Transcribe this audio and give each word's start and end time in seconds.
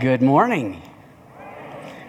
Good 0.00 0.22
morning. 0.22 0.80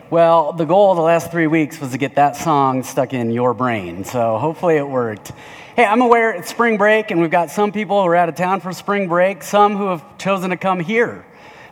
Well, 0.09 0.53
the 0.53 0.63
goal 0.63 0.91
of 0.91 0.95
the 0.95 1.03
last 1.03 1.29
three 1.29 1.47
weeks 1.47 1.81
was 1.81 1.91
to 1.91 1.97
get 1.97 2.15
that 2.15 2.37
song 2.37 2.83
stuck 2.83 3.11
in 3.11 3.31
your 3.31 3.53
brain, 3.53 4.05
so 4.05 4.37
hopefully 4.37 4.77
it 4.77 4.87
worked. 4.87 5.33
Hey, 5.75 5.83
I'm 5.83 5.99
aware 5.99 6.31
it's 6.31 6.49
spring 6.49 6.77
break, 6.77 7.11
and 7.11 7.19
we've 7.19 7.29
got 7.29 7.51
some 7.51 7.73
people 7.73 8.01
who 8.01 8.07
are 8.07 8.15
out 8.15 8.29
of 8.29 8.35
town 8.35 8.61
for 8.61 8.71
spring 8.71 9.09
break, 9.09 9.43
some 9.43 9.75
who 9.75 9.87
have 9.87 10.17
chosen 10.17 10.51
to 10.51 10.55
come 10.55 10.79
here 10.79 11.25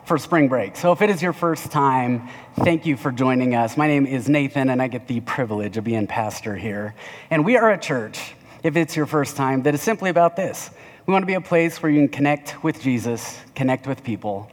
for 0.04 0.18
spring 0.18 0.48
break. 0.48 0.76
So 0.76 0.92
if 0.92 1.00
it 1.00 1.08
is 1.08 1.22
your 1.22 1.32
first 1.32 1.72
time, 1.72 2.28
thank 2.56 2.84
you 2.84 2.98
for 2.98 3.10
joining 3.10 3.54
us. 3.54 3.78
My 3.78 3.86
name 3.86 4.04
is 4.04 4.28
Nathan, 4.28 4.68
and 4.68 4.82
I 4.82 4.88
get 4.88 5.08
the 5.08 5.20
privilege 5.20 5.78
of 5.78 5.84
being 5.84 6.06
pastor 6.06 6.54
here. 6.54 6.94
And 7.30 7.46
we 7.46 7.56
are 7.56 7.70
a 7.70 7.78
church, 7.78 8.34
if 8.62 8.76
it's 8.76 8.94
your 8.94 9.06
first 9.06 9.38
time, 9.38 9.62
that 9.62 9.72
is 9.72 9.80
simply 9.80 10.10
about 10.10 10.36
this. 10.36 10.70
We 11.06 11.12
want 11.12 11.22
to 11.22 11.26
be 11.26 11.32
a 11.32 11.40
place 11.40 11.82
where 11.82 11.90
you 11.90 12.00
can 12.00 12.08
connect 12.08 12.62
with 12.62 12.82
Jesus, 12.82 13.38
connect 13.54 13.86
with 13.86 14.04
people, 14.04 14.50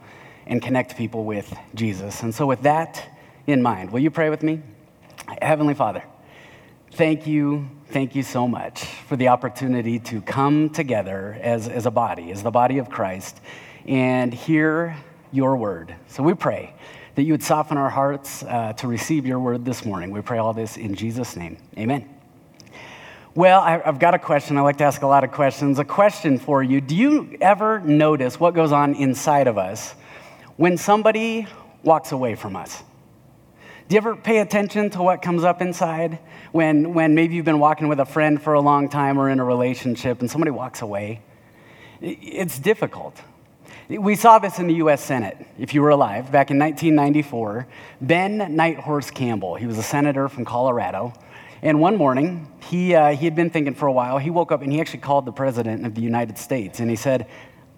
and 0.48 0.62
connect 0.62 0.96
people 0.96 1.24
with 1.24 1.54
Jesus. 1.74 2.22
And 2.22 2.34
so, 2.34 2.46
with 2.46 2.62
that 2.62 3.16
in 3.46 3.62
mind, 3.62 3.92
will 3.92 4.00
you 4.00 4.10
pray 4.10 4.30
with 4.30 4.42
me? 4.42 4.60
Heavenly 5.40 5.74
Father, 5.74 6.02
thank 6.92 7.26
you, 7.26 7.68
thank 7.88 8.16
you 8.16 8.22
so 8.22 8.48
much 8.48 8.84
for 8.84 9.16
the 9.16 9.28
opportunity 9.28 9.98
to 10.00 10.22
come 10.22 10.70
together 10.70 11.38
as, 11.40 11.68
as 11.68 11.86
a 11.86 11.90
body, 11.90 12.32
as 12.32 12.42
the 12.42 12.50
body 12.50 12.78
of 12.78 12.88
Christ, 12.88 13.40
and 13.86 14.32
hear 14.32 14.96
your 15.30 15.56
word. 15.56 15.94
So, 16.08 16.22
we 16.22 16.34
pray 16.34 16.74
that 17.14 17.24
you 17.24 17.34
would 17.34 17.42
soften 17.42 17.76
our 17.76 17.90
hearts 17.90 18.42
uh, 18.44 18.72
to 18.74 18.88
receive 18.88 19.26
your 19.26 19.40
word 19.40 19.64
this 19.64 19.84
morning. 19.84 20.10
We 20.12 20.22
pray 20.22 20.38
all 20.38 20.54
this 20.54 20.76
in 20.76 20.94
Jesus' 20.94 21.36
name. 21.36 21.58
Amen. 21.76 22.08
Well, 23.34 23.60
I've 23.60 23.98
got 23.98 24.14
a 24.14 24.18
question. 24.18 24.56
I 24.56 24.62
like 24.62 24.78
to 24.78 24.84
ask 24.84 25.02
a 25.02 25.06
lot 25.06 25.22
of 25.22 25.30
questions. 25.30 25.78
A 25.78 25.84
question 25.84 26.38
for 26.38 26.62
you 26.62 26.80
Do 26.80 26.96
you 26.96 27.36
ever 27.40 27.80
notice 27.80 28.40
what 28.40 28.54
goes 28.54 28.72
on 28.72 28.94
inside 28.94 29.46
of 29.46 29.58
us 29.58 29.94
when 30.58 30.76
somebody 30.76 31.46
walks 31.84 32.12
away 32.12 32.34
from 32.34 32.56
us? 32.56 32.82
Do 33.88 33.94
you 33.94 33.98
ever 33.98 34.16
pay 34.16 34.40
attention 34.40 34.90
to 34.90 35.02
what 35.02 35.22
comes 35.22 35.44
up 35.44 35.62
inside 35.62 36.18
when, 36.52 36.92
when 36.92 37.14
maybe 37.14 37.36
you've 37.36 37.46
been 37.46 37.60
walking 37.60 37.88
with 37.88 38.00
a 38.00 38.04
friend 38.04 38.42
for 38.42 38.52
a 38.52 38.60
long 38.60 38.90
time 38.90 39.18
or 39.18 39.30
in 39.30 39.40
a 39.40 39.44
relationship 39.44 40.20
and 40.20 40.30
somebody 40.30 40.50
walks 40.50 40.82
away? 40.82 41.22
It's 42.02 42.58
difficult. 42.58 43.18
We 43.88 44.16
saw 44.16 44.40
this 44.40 44.58
in 44.58 44.66
the 44.66 44.74
U.S. 44.74 45.02
Senate, 45.02 45.46
if 45.58 45.72
you 45.74 45.80
were 45.80 45.90
alive, 45.90 46.30
back 46.32 46.50
in 46.50 46.58
1994. 46.58 47.66
Ben 48.00 48.38
Nighthorse 48.38 49.14
Campbell, 49.14 49.54
he 49.54 49.66
was 49.66 49.78
a 49.78 49.82
senator 49.82 50.28
from 50.28 50.44
Colorado. 50.44 51.12
And 51.62 51.80
one 51.80 51.96
morning, 51.96 52.52
he, 52.64 52.94
uh, 52.94 53.14
he 53.14 53.24
had 53.24 53.36
been 53.36 53.48
thinking 53.48 53.74
for 53.74 53.86
a 53.86 53.92
while. 53.92 54.18
He 54.18 54.28
woke 54.28 54.50
up 54.50 54.62
and 54.62 54.72
he 54.72 54.80
actually 54.80 55.00
called 55.00 55.24
the 55.24 55.32
president 55.32 55.86
of 55.86 55.94
the 55.94 56.02
United 56.02 56.36
States 56.36 56.80
and 56.80 56.90
he 56.90 56.96
said, 56.96 57.28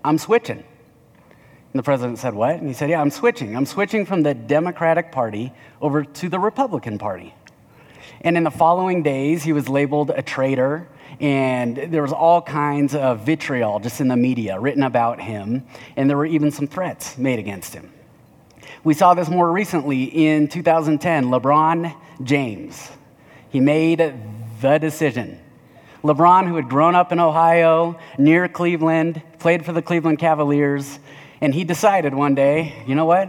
I'm 0.03 0.17
switching. 0.17 0.65
And 1.73 1.79
the 1.79 1.83
president 1.83 2.19
said, 2.19 2.35
What? 2.35 2.57
And 2.57 2.67
he 2.67 2.75
said, 2.75 2.91
Yeah, 2.91 3.01
I'm 3.01 3.11
switching. 3.11 3.57
I'm 3.57 3.67
switching 3.67 4.05
from 4.05 4.23
the 4.23 4.35
Democratic 4.35 5.13
Party 5.13 5.53
over 5.81 6.05
to 6.05 6.29
the 6.29 6.39
Republican 6.39 6.99
Party. 6.99 7.35
And 8.23 8.37
in 8.37 8.45
the 8.45 8.51
following 8.51 9.03
days, 9.03 9.43
he 9.43 9.53
was 9.53 9.69
labeled 9.69 10.11
a 10.11 10.21
traitor, 10.21 10.89
and 11.21 11.77
there 11.77 12.03
was 12.03 12.13
all 12.13 12.43
kinds 12.43 12.95
of 12.95 13.21
vitriol 13.21 13.79
just 13.81 14.01
in 14.01 14.09
the 14.09 14.17
media 14.17 14.59
written 14.61 14.83
about 14.83 15.21
him, 15.21 15.65
and 15.97 16.11
there 16.11 16.17
were 16.17 16.27
even 16.27 16.51
some 16.51 16.67
threats 16.67 17.17
made 17.17 17.39
against 17.39 17.73
him. 17.73 17.93
We 18.85 18.95
saw 18.95 19.15
this 19.15 19.29
more 19.29 19.51
recently 19.51 20.05
in 20.05 20.49
2010. 20.49 21.27
LeBron 21.27 21.95
James, 22.23 22.91
he 23.51 23.61
made 23.61 24.15
the 24.61 24.79
decision. 24.79 25.39
LeBron, 26.03 26.49
who 26.49 26.57
had 26.57 26.69
grown 26.69 26.95
up 26.95 27.13
in 27.13 27.21
Ohio, 27.21 27.99
near 28.17 28.49
Cleveland, 28.49 29.23
played 29.39 29.67
for 29.67 29.73
the 29.73 29.83
Cleveland 29.83 30.19
Cavaliers, 30.19 30.99
and 31.41 31.55
he 31.55 31.65
decided 31.65 32.15
one 32.15 32.35
day, 32.35 32.83
you 32.87 32.95
know 32.95 33.07
what? 33.07 33.29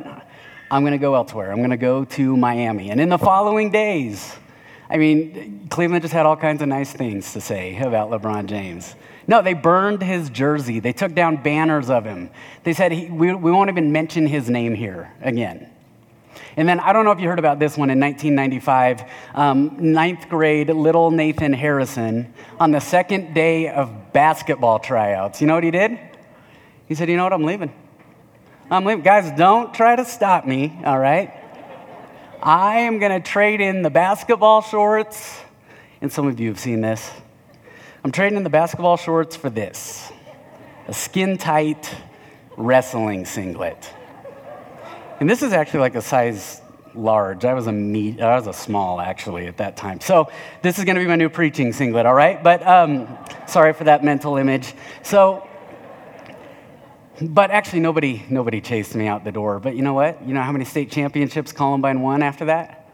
I'm 0.69 0.83
going 0.83 0.93
to 0.93 0.97
go 0.97 1.15
elsewhere. 1.15 1.51
I'm 1.51 1.57
going 1.57 1.71
to 1.71 1.77
go 1.77 2.05
to 2.05 2.37
Miami. 2.37 2.91
And 2.91 2.99
in 3.01 3.09
the 3.09 3.17
following 3.17 3.71
days, 3.71 4.35
I 4.89 4.97
mean, 4.97 5.67
Cleveland 5.69 6.01
just 6.01 6.13
had 6.13 6.25
all 6.25 6.35
kinds 6.35 6.61
of 6.61 6.67
nice 6.67 6.91
things 6.91 7.33
to 7.33 7.41
say 7.41 7.77
about 7.77 8.09
LeBron 8.09 8.45
James. 8.45 8.95
No, 9.27 9.41
they 9.41 9.53
burned 9.53 10.01
his 10.01 10.29
jersey. 10.29 10.79
They 10.79 10.93
took 10.93 11.13
down 11.13 11.41
banners 11.41 11.89
of 11.89 12.03
him. 12.03 12.29
They 12.63 12.73
said, 12.73 12.91
he, 12.91 13.07
we, 13.07 13.33
we 13.33 13.51
won't 13.51 13.69
even 13.69 13.91
mention 13.91 14.25
his 14.27 14.49
name 14.49 14.75
here 14.75 15.13
again. 15.21 15.69
And 16.57 16.67
then 16.67 16.79
I 16.79 16.91
don't 16.91 17.05
know 17.05 17.11
if 17.11 17.19
you 17.19 17.29
heard 17.29 17.39
about 17.39 17.59
this 17.59 17.77
one 17.77 17.89
in 17.89 17.99
1995. 17.99 19.09
Um, 19.33 19.93
ninth 19.93 20.27
grade, 20.27 20.69
little 20.69 21.11
Nathan 21.11 21.53
Harrison, 21.53 22.33
on 22.59 22.71
the 22.71 22.79
second 22.81 23.33
day 23.33 23.69
of 23.69 24.11
basketball 24.11 24.79
tryouts, 24.79 25.39
you 25.39 25.47
know 25.47 25.55
what 25.55 25.63
he 25.63 25.71
did? 25.71 25.97
He 26.87 26.95
said, 26.95 27.09
You 27.09 27.15
know 27.15 27.23
what? 27.23 27.33
I'm 27.33 27.43
leaving. 27.43 27.73
I'm 28.71 28.85
leaving. 28.85 29.03
Guys, 29.03 29.29
don't 29.37 29.73
try 29.73 29.97
to 29.97 30.05
stop 30.05 30.45
me, 30.45 30.79
all 30.85 30.97
right? 30.97 31.33
I 32.41 32.79
am 32.79 32.99
going 32.99 33.11
to 33.11 33.19
trade 33.19 33.59
in 33.59 33.81
the 33.81 33.89
basketball 33.89 34.61
shorts, 34.61 35.41
and 35.99 36.09
some 36.09 36.25
of 36.25 36.39
you 36.39 36.47
have 36.47 36.57
seen 36.57 36.79
this. 36.79 37.11
I'm 38.01 38.13
trading 38.13 38.37
in 38.37 38.45
the 38.45 38.49
basketball 38.49 38.95
shorts 38.95 39.35
for 39.35 39.49
this 39.49 40.09
a 40.87 40.93
skin 40.93 41.37
tight 41.37 41.93
wrestling 42.55 43.25
singlet. 43.25 43.93
And 45.19 45.29
this 45.29 45.43
is 45.43 45.51
actually 45.51 45.81
like 45.81 45.95
a 45.95 46.01
size 46.01 46.61
large. 46.95 47.43
I 47.43 47.53
was 47.53 47.67
a 47.67 47.73
meat, 47.73 48.21
I 48.21 48.37
was 48.37 48.47
a 48.47 48.53
small 48.53 49.01
actually 49.01 49.47
at 49.47 49.57
that 49.57 49.75
time. 49.75 49.99
So 49.99 50.31
this 50.61 50.79
is 50.79 50.85
going 50.85 50.95
to 50.95 51.01
be 51.01 51.07
my 51.07 51.17
new 51.17 51.29
preaching 51.29 51.73
singlet, 51.73 52.05
all 52.05 52.13
right? 52.13 52.41
But 52.41 52.65
um, 52.65 53.17
sorry 53.47 53.73
for 53.73 53.83
that 53.83 54.01
mental 54.01 54.37
image. 54.37 54.73
So 55.03 55.45
but 57.21 57.51
actually, 57.51 57.81
nobody, 57.81 58.23
nobody 58.29 58.61
chased 58.61 58.95
me 58.95 59.07
out 59.07 59.23
the 59.23 59.31
door. 59.31 59.59
But 59.59 59.75
you 59.75 59.83
know 59.83 59.93
what? 59.93 60.25
You 60.25 60.33
know 60.33 60.41
how 60.41 60.51
many 60.51 60.65
state 60.65 60.91
championships 60.91 61.51
Columbine 61.51 62.01
won 62.01 62.23
after 62.23 62.45
that? 62.45 62.89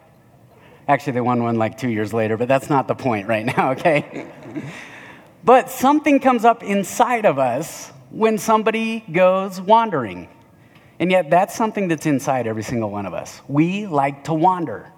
Actually, 0.88 1.14
they 1.14 1.22
won 1.22 1.44
one 1.44 1.56
like 1.56 1.78
two 1.78 1.90
years 1.90 2.14
later, 2.14 2.38
but 2.38 2.48
that's 2.48 2.70
not 2.70 2.88
the 2.88 2.96
point 2.96 3.28
right 3.28 3.46
now, 3.46 3.72
okay? 3.74 4.28
but 5.44 5.70
something 5.70 6.20
comes 6.20 6.46
up 6.46 6.64
inside 6.64 7.26
of 7.26 7.40
us 7.40 7.92
when 8.10 8.38
somebody 8.38 9.04
goes 9.12 9.62
wandering. 9.62 10.30
And 11.00 11.12
yet, 11.12 11.30
that's 11.30 11.56
something 11.56 11.88
that's 11.88 12.06
inside 12.06 12.48
every 12.48 12.64
single 12.64 12.90
one 12.90 13.06
of 13.06 13.14
us. 13.14 13.42
We 13.48 13.86
like 13.86 14.26
to 14.26 14.34
wander. 14.34 14.92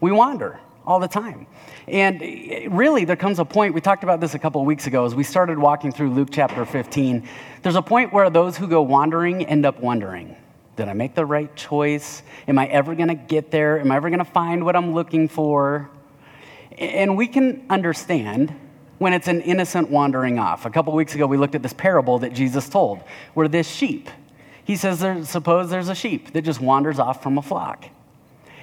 We 0.00 0.12
wander 0.12 0.60
all 0.86 1.00
the 1.00 1.08
time. 1.08 1.46
And 1.88 2.22
eh, 2.22 2.68
really, 2.70 3.04
there 3.04 3.16
comes 3.16 3.38
a 3.38 3.44
point, 3.44 3.74
we 3.74 3.80
talked 3.80 4.04
about 4.04 4.20
this 4.20 4.34
a 4.34 4.38
couple 4.38 4.60
of 4.60 4.66
weeks 4.66 4.86
ago 4.86 5.04
as 5.04 5.14
we 5.14 5.24
started 5.24 5.58
walking 5.58 5.92
through 5.92 6.10
Luke 6.10 6.28
chapter 6.30 6.64
15. 6.64 7.28
There's 7.62 7.76
a 7.76 7.82
point 7.82 8.12
where 8.12 8.28
those 8.30 8.56
who 8.56 8.66
go 8.66 8.82
wandering 8.82 9.44
end 9.44 9.66
up 9.66 9.80
wondering 9.80 10.36
Did 10.76 10.88
I 10.88 10.92
make 10.92 11.14
the 11.14 11.26
right 11.26 11.54
choice? 11.56 12.22
Am 12.48 12.58
I 12.58 12.66
ever 12.66 12.94
going 12.94 13.08
to 13.08 13.14
get 13.14 13.50
there? 13.50 13.78
Am 13.78 13.90
I 13.90 13.96
ever 13.96 14.10
going 14.10 14.18
to 14.18 14.24
find 14.24 14.64
what 14.64 14.76
I'm 14.76 14.94
looking 14.94 15.28
for? 15.28 15.90
And 16.76 17.16
we 17.16 17.28
can 17.28 17.64
understand 17.70 18.54
when 18.98 19.12
it's 19.12 19.28
an 19.28 19.40
innocent 19.42 19.90
wandering 19.90 20.38
off. 20.38 20.66
A 20.66 20.70
couple 20.70 20.92
of 20.92 20.96
weeks 20.96 21.14
ago, 21.14 21.26
we 21.26 21.36
looked 21.36 21.54
at 21.54 21.62
this 21.62 21.72
parable 21.72 22.18
that 22.20 22.32
Jesus 22.32 22.68
told 22.68 23.00
where 23.34 23.48
this 23.48 23.68
sheep, 23.68 24.08
he 24.64 24.76
says, 24.76 25.28
suppose 25.28 25.70
there's 25.70 25.88
a 25.88 25.94
sheep 25.94 26.32
that 26.32 26.42
just 26.42 26.60
wanders 26.60 26.98
off 26.98 27.22
from 27.22 27.38
a 27.38 27.42
flock. 27.42 27.84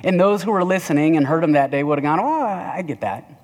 And 0.04 0.20
those 0.20 0.44
who 0.44 0.52
were 0.52 0.64
listening 0.64 1.18
and 1.18 1.26
heard 1.26 1.44
him 1.44 1.54
that 1.54 1.72
day 1.72 1.84
would 1.84 1.98
have 2.00 2.04
gone, 2.04 2.20
Oh, 2.20 2.44
I 2.44 2.82
get 2.82 3.02
that. 3.02 3.42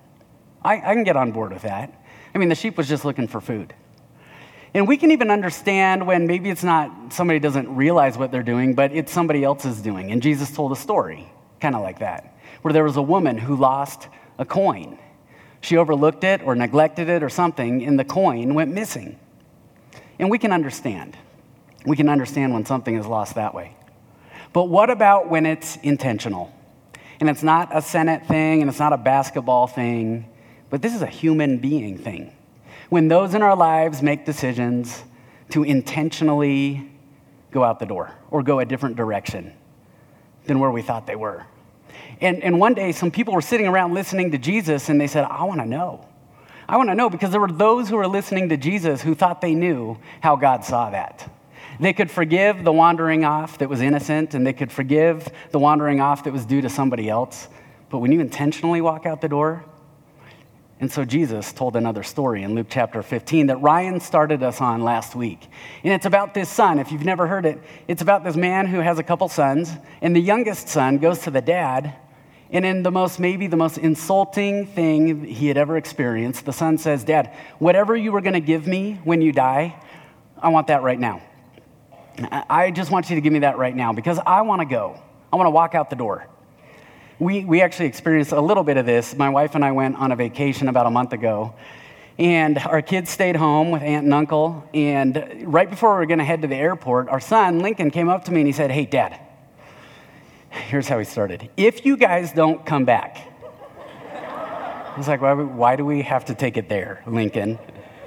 I, 0.64 0.76
I 0.76 0.94
can 0.94 1.04
get 1.04 1.16
on 1.16 1.32
board 1.32 1.54
with 1.54 1.62
that. 1.64 2.04
I 2.34 2.38
mean, 2.38 2.50
the 2.50 2.56
sheep 2.56 2.78
was 2.78 2.88
just 2.88 3.06
looking 3.06 3.28
for 3.28 3.40
food. 3.40 3.74
And 4.74 4.88
we 4.88 4.98
can 4.98 5.12
even 5.12 5.32
understand 5.32 6.06
when 6.06 6.28
maybe 6.28 6.50
it's 6.50 6.64
not 6.64 7.14
somebody 7.14 7.40
doesn't 7.40 7.74
realize 7.74 8.18
what 8.18 8.32
they're 8.32 8.44
doing, 8.44 8.76
but 8.76 8.92
it's 8.92 9.12
somebody 9.12 9.44
else's 9.44 9.82
doing. 9.82 10.12
And 10.12 10.22
Jesus 10.22 10.52
told 10.52 10.72
a 10.72 10.76
story, 10.76 11.32
kind 11.62 11.74
of 11.74 11.82
like 11.82 12.00
that, 12.00 12.38
where 12.62 12.74
there 12.74 12.84
was 12.84 12.98
a 12.98 13.02
woman 13.02 13.38
who 13.38 13.56
lost 13.56 14.08
a 14.38 14.46
coin. 14.46 15.00
She 15.62 15.78
overlooked 15.78 16.24
it 16.24 16.42
or 16.44 16.54
neglected 16.54 17.10
it 17.10 17.24
or 17.24 17.30
something, 17.30 17.84
and 17.84 17.98
the 17.98 18.06
coin 18.06 18.54
went 18.54 18.72
missing. 18.72 19.18
And 20.20 20.30
we 20.30 20.38
can 20.38 20.52
understand. 20.52 21.18
We 21.86 21.96
can 21.96 22.10
understand 22.10 22.54
when 22.54 22.66
something 22.66 22.96
is 22.96 23.06
lost 23.06 23.36
that 23.36 23.54
way. 23.54 23.76
But 24.54 24.66
what 24.66 24.90
about 24.90 25.30
when 25.30 25.46
it's 25.46 25.78
intentional? 25.78 26.54
And 27.20 27.30
it's 27.30 27.44
not 27.44 27.70
a 27.76 27.82
Senate 27.82 28.28
thing 28.28 28.62
and 28.62 28.70
it's 28.70 28.80
not 28.80 28.94
a 28.94 28.98
basketball 28.98 29.68
thing, 29.68 30.30
but 30.70 30.82
this 30.82 30.96
is 30.96 31.02
a 31.02 31.08
human 31.08 31.58
being 31.58 31.98
thing. 31.98 32.32
When 32.90 33.08
those 33.08 33.34
in 33.34 33.42
our 33.42 33.56
lives 33.56 34.02
make 34.02 34.26
decisions 34.26 35.04
to 35.50 35.64
intentionally 35.64 36.90
go 37.52 37.64
out 37.64 37.80
the 37.80 37.86
door 37.86 38.12
or 38.30 38.44
go 38.44 38.60
a 38.60 38.66
different 38.66 38.96
direction 38.96 39.54
than 40.46 40.60
where 40.60 40.72
we 40.72 40.82
thought 40.82 41.08
they 41.08 41.16
were. 41.16 41.46
And, 42.22 42.42
and 42.44 42.60
one 42.60 42.74
day, 42.74 42.92
some 42.92 43.12
people 43.12 43.34
were 43.34 43.42
sitting 43.42 43.68
around 43.68 43.94
listening 43.94 44.32
to 44.32 44.38
Jesus 44.38 44.90
and 44.90 45.00
they 45.00 45.08
said, 45.08 45.26
I 45.26 45.44
want 45.44 45.62
to 45.62 45.66
know. 45.66 46.06
I 46.70 46.78
want 46.78 46.90
to 46.90 46.96
know 46.96 47.10
because 47.10 47.32
there 47.32 47.40
were 47.40 47.52
those 47.52 47.90
who 47.90 47.96
were 47.96 48.08
listening 48.08 48.50
to 48.50 48.58
Jesus 48.58 49.02
who 49.02 49.16
thought 49.16 49.42
they 49.42 49.56
knew 49.56 49.98
how 50.22 50.36
God 50.36 50.66
saw 50.66 50.90
that. 50.90 51.30
They 51.80 51.94
could 51.94 52.10
forgive 52.10 52.64
the 52.64 52.72
wandering 52.72 53.24
off 53.24 53.60
that 53.60 53.70
was 53.70 53.82
innocent, 53.82 54.34
and 54.34 54.46
they 54.46 54.54
could 54.54 54.72
forgive 54.72 55.28
the 55.52 55.60
wandering 55.60 56.02
off 56.02 56.24
that 56.24 56.34
was 56.34 56.46
due 56.46 56.62
to 56.62 56.70
somebody 56.70 57.10
else. 57.10 57.48
But 57.90 58.00
when 58.00 58.12
you 58.12 58.20
intentionally 58.20 58.82
walk 58.82 59.06
out 59.06 59.22
the 59.22 59.30
door, 59.30 59.64
And 60.80 60.92
so 60.92 61.06
Jesus 61.06 61.52
told 61.54 61.76
another 61.76 62.04
story 62.04 62.44
in 62.44 62.54
Luke 62.54 62.68
chapter 62.70 63.02
15 63.02 63.48
that 63.48 63.58
Ryan 63.58 64.00
started 64.00 64.44
us 64.44 64.62
on 64.62 64.84
last 64.84 65.16
week. 65.16 65.48
And 65.84 65.92
it's 65.92 66.06
about 66.06 66.36
this 66.36 66.50
son. 66.50 66.78
If 66.78 66.92
you've 66.92 67.06
never 67.06 67.26
heard 67.26 67.48
it, 67.48 67.60
it's 67.88 68.04
about 68.04 68.24
this 68.24 68.36
man 68.36 68.68
who 68.68 68.80
has 68.80 69.00
a 69.00 69.04
couple 69.04 69.28
sons, 69.28 69.72
and 70.02 70.16
the 70.16 70.20
youngest 70.20 70.70
son 70.70 71.00
goes 71.00 71.20
to 71.20 71.32
the 71.32 71.42
dad, 71.42 71.96
and 72.52 72.64
in 72.64 72.84
the 72.84 72.92
most, 72.92 73.20
maybe 73.20 73.48
the 73.48 73.58
most 73.58 73.80
insulting 73.80 74.68
thing 74.68 75.26
he 75.26 75.48
had 75.48 75.58
ever 75.58 75.78
experienced, 75.78 76.46
the 76.46 76.54
son 76.54 76.78
says, 76.78 77.04
Dad, 77.04 77.36
whatever 77.60 77.96
you 77.96 78.12
were 78.12 78.22
going 78.22 78.36
to 78.36 78.40
give 78.40 78.68
me 78.68 79.02
when 79.04 79.22
you 79.22 79.34
die, 79.34 79.76
I 80.38 80.50
want 80.50 80.68
that 80.68 80.82
right 80.84 81.00
now. 81.00 81.22
I 82.20 82.72
just 82.72 82.92
want 82.92 83.10
you 83.10 83.16
to 83.16 83.22
give 83.22 83.34
me 83.34 83.40
that 83.40 83.58
right 83.58 83.76
now 83.76 83.94
because 83.94 84.20
I 84.26 84.42
want 84.42 84.62
to 84.62 84.66
go. 84.66 85.00
I 85.32 85.36
want 85.36 85.48
to 85.48 85.52
walk 85.52 85.76
out 85.76 85.90
the 85.90 85.96
door. 85.96 86.28
We, 87.20 87.46
we 87.46 87.62
actually 87.62 87.88
experienced 87.88 88.32
a 88.32 88.42
little 88.42 88.64
bit 88.64 88.78
of 88.78 88.86
this. 88.86 89.16
My 89.16 89.30
wife 89.30 89.56
and 89.56 89.66
I 89.66 89.72
went 89.72 89.98
on 89.98 90.12
a 90.12 90.16
vacation 90.16 90.68
about 90.68 90.86
a 90.86 90.92
month 90.92 91.14
ago, 91.14 91.56
and 92.18 92.58
our 92.60 92.82
kids 92.82 93.10
stayed 93.10 93.36
home 93.36 93.72
with 93.72 93.82
aunt 93.82 94.06
and 94.06 94.14
uncle. 94.14 94.68
And 94.74 95.44
right 95.46 95.70
before 95.70 95.96
we 95.96 95.98
were 95.98 96.06
going 96.06 96.20
to 96.20 96.26
head 96.26 96.42
to 96.44 96.48
the 96.48 96.56
airport, 96.56 97.10
our 97.10 97.20
son, 97.20 97.60
Lincoln, 97.60 97.92
came 97.92 98.10
up 98.10 98.26
to 98.26 98.32
me 98.32 98.42
and 98.42 98.48
he 98.48 98.54
said, 98.54 98.72
Hey, 98.72 98.86
Dad, 98.86 99.20
here's 100.50 100.88
how 100.88 101.00
he 101.00 101.06
started. 101.06 101.50
If 101.58 101.86
you 101.86 101.98
guys 101.98 102.32
don't 102.34 102.66
come 102.66 102.86
back, 102.86 103.18
I 104.14 105.00
was 105.00 105.08
like, 105.08 105.22
why, 105.22 105.34
why 105.34 105.76
do 105.76 105.86
we 105.86 106.02
have 106.02 106.26
to 106.26 106.34
take 106.34 106.58
it 106.58 106.70
there, 106.70 107.04
Lincoln? 107.06 107.60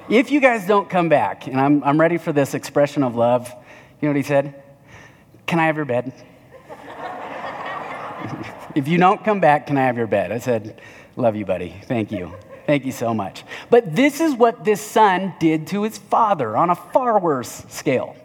If 0.08 0.32
you 0.32 0.40
guys 0.40 0.66
don't 0.66 0.90
come 0.90 1.08
back, 1.08 1.46
and 1.46 1.60
I'm, 1.60 1.84
I'm 1.84 2.00
ready 2.00 2.18
for 2.18 2.32
this 2.32 2.52
expression 2.54 3.04
of 3.04 3.14
love, 3.14 3.54
you 4.00 4.08
know 4.08 4.10
what 4.10 4.16
he 4.16 4.22
said? 4.22 4.62
Can 5.46 5.58
I 5.58 5.66
have 5.66 5.76
your 5.76 5.84
bed? 5.84 6.12
if 8.74 8.88
you 8.88 8.98
don't 8.98 9.24
come 9.24 9.40
back, 9.40 9.66
can 9.66 9.76
I 9.76 9.82
have 9.82 9.96
your 9.96 10.06
bed? 10.06 10.32
I 10.32 10.38
said, 10.38 10.80
Love 11.16 11.36
you, 11.36 11.44
buddy. 11.44 11.74
Thank 11.84 12.12
you. 12.12 12.32
Thank 12.66 12.84
you 12.84 12.92
so 12.92 13.12
much. 13.12 13.44
But 13.68 13.96
this 13.96 14.20
is 14.20 14.34
what 14.34 14.64
this 14.64 14.80
son 14.80 15.34
did 15.40 15.66
to 15.68 15.82
his 15.82 15.98
father 15.98 16.56
on 16.56 16.70
a 16.70 16.74
far 16.76 17.18
worse 17.18 17.64
scale. 17.68 18.16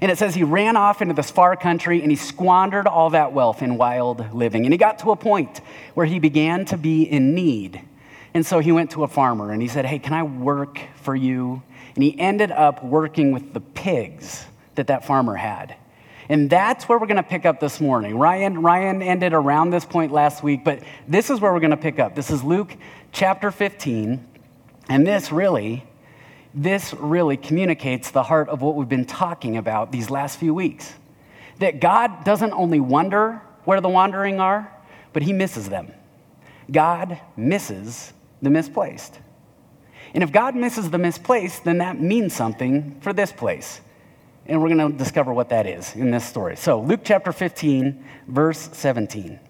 And 0.00 0.10
it 0.10 0.18
says 0.18 0.34
he 0.34 0.42
ran 0.42 0.76
off 0.76 1.00
into 1.00 1.14
this 1.14 1.30
far 1.30 1.56
country 1.56 2.02
and 2.02 2.10
he 2.10 2.16
squandered 2.16 2.86
all 2.86 3.10
that 3.10 3.32
wealth 3.32 3.62
in 3.62 3.76
wild 3.76 4.34
living. 4.34 4.66
And 4.66 4.74
he 4.74 4.76
got 4.76 4.98
to 4.98 5.12
a 5.12 5.16
point 5.16 5.60
where 5.94 6.04
he 6.04 6.18
began 6.18 6.64
to 6.66 6.76
be 6.76 7.04
in 7.04 7.34
need. 7.34 7.80
And 8.34 8.44
so 8.44 8.58
he 8.58 8.72
went 8.72 8.90
to 8.90 9.04
a 9.04 9.08
farmer 9.08 9.52
and 9.52 9.62
he 9.62 9.68
said, 9.68 9.86
Hey, 9.86 10.00
can 10.00 10.12
I 10.12 10.24
work 10.24 10.80
for 10.96 11.14
you? 11.14 11.62
And 11.94 12.02
he 12.02 12.18
ended 12.18 12.50
up 12.50 12.84
working 12.84 13.30
with 13.30 13.54
the 13.54 13.60
pigs 13.60 14.46
that 14.76 14.88
that 14.88 15.06
farmer 15.06 15.36
had. 15.36 15.76
And 16.28 16.48
that's 16.48 16.88
where 16.88 16.98
we're 16.98 17.06
going 17.06 17.16
to 17.16 17.22
pick 17.22 17.44
up 17.44 17.60
this 17.60 17.80
morning. 17.80 18.16
Ryan, 18.16 18.62
Ryan 18.62 19.02
ended 19.02 19.34
around 19.34 19.70
this 19.70 19.84
point 19.84 20.10
last 20.10 20.42
week, 20.42 20.64
but 20.64 20.82
this 21.06 21.28
is 21.28 21.40
where 21.40 21.52
we're 21.52 21.60
going 21.60 21.70
to 21.70 21.76
pick 21.76 21.98
up. 21.98 22.14
This 22.14 22.30
is 22.30 22.42
Luke 22.42 22.74
chapter 23.12 23.50
15. 23.50 24.26
And 24.88 25.06
this 25.06 25.30
really, 25.30 25.84
this 26.54 26.94
really 26.94 27.36
communicates 27.36 28.10
the 28.10 28.22
heart 28.22 28.48
of 28.48 28.62
what 28.62 28.74
we've 28.74 28.88
been 28.88 29.04
talking 29.04 29.56
about 29.56 29.92
these 29.92 30.10
last 30.10 30.38
few 30.38 30.54
weeks. 30.54 30.94
That 31.58 31.80
God 31.80 32.24
doesn't 32.24 32.52
only 32.52 32.80
wonder 32.80 33.42
where 33.64 33.80
the 33.80 33.88
wandering 33.88 34.40
are, 34.40 34.70
but 35.12 35.22
he 35.22 35.32
misses 35.32 35.68
them. 35.68 35.92
God 36.70 37.20
misses 37.36 38.12
the 38.40 38.50
misplaced. 38.50 39.18
And 40.14 40.22
if 40.22 40.32
God 40.32 40.54
misses 40.54 40.90
the 40.90 40.98
misplaced, 40.98 41.64
then 41.64 41.78
that 41.78 42.00
means 42.00 42.34
something 42.34 42.98
for 43.00 43.12
this 43.12 43.32
place. 43.32 43.80
And 44.46 44.60
we're 44.60 44.68
going 44.68 44.92
to 44.92 44.98
discover 44.98 45.32
what 45.32 45.48
that 45.48 45.66
is 45.66 45.94
in 45.94 46.10
this 46.10 46.24
story. 46.24 46.56
So, 46.56 46.80
Luke 46.80 47.00
chapter 47.02 47.32
15, 47.32 48.04
verse 48.28 48.68
17. 48.72 49.40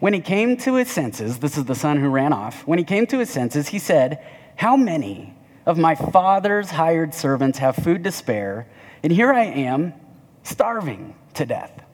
When 0.00 0.12
he 0.12 0.20
came 0.20 0.56
to 0.58 0.74
his 0.74 0.90
senses, 0.90 1.38
this 1.38 1.56
is 1.56 1.64
the 1.64 1.76
son 1.76 1.98
who 1.98 2.08
ran 2.08 2.32
off. 2.32 2.66
When 2.66 2.78
he 2.78 2.84
came 2.84 3.06
to 3.06 3.20
his 3.20 3.30
senses, 3.30 3.68
he 3.68 3.78
said, 3.78 4.24
How 4.56 4.76
many 4.76 5.32
of 5.64 5.78
my 5.78 5.94
father's 5.94 6.70
hired 6.70 7.14
servants 7.14 7.58
have 7.58 7.76
food 7.76 8.02
to 8.02 8.10
spare? 8.10 8.66
And 9.04 9.12
here 9.12 9.32
I 9.32 9.44
am, 9.44 9.94
starving 10.42 11.14
to 11.34 11.46
death. 11.46 11.84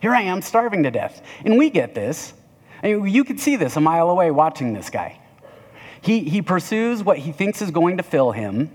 Here 0.00 0.14
I 0.14 0.22
am, 0.22 0.42
starving 0.42 0.84
to 0.84 0.92
death. 0.92 1.22
And 1.44 1.58
we 1.58 1.70
get 1.70 1.92
this. 1.92 2.34
I 2.84 2.94
mean, 2.94 3.08
you 3.08 3.24
could 3.24 3.40
see 3.40 3.56
this 3.56 3.76
a 3.76 3.80
mile 3.80 4.10
away 4.10 4.30
watching 4.30 4.72
this 4.72 4.90
guy. 4.90 5.18
He, 6.00 6.20
he 6.20 6.40
pursues 6.42 7.02
what 7.02 7.18
he 7.18 7.32
thinks 7.32 7.60
is 7.60 7.72
going 7.72 7.96
to 7.96 8.04
fill 8.04 8.30
him, 8.30 8.70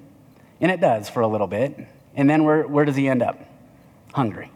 and 0.59 0.69
it 0.69 0.81
does 0.81 1.09
for 1.09 1.21
a 1.21 1.27
little 1.27 1.47
bit. 1.47 1.87
And 2.15 2.29
then 2.29 2.43
where, 2.43 2.67
where 2.67 2.85
does 2.85 2.95
he 2.95 3.07
end 3.07 3.21
up? 3.21 3.39
Hungry. 4.13 4.51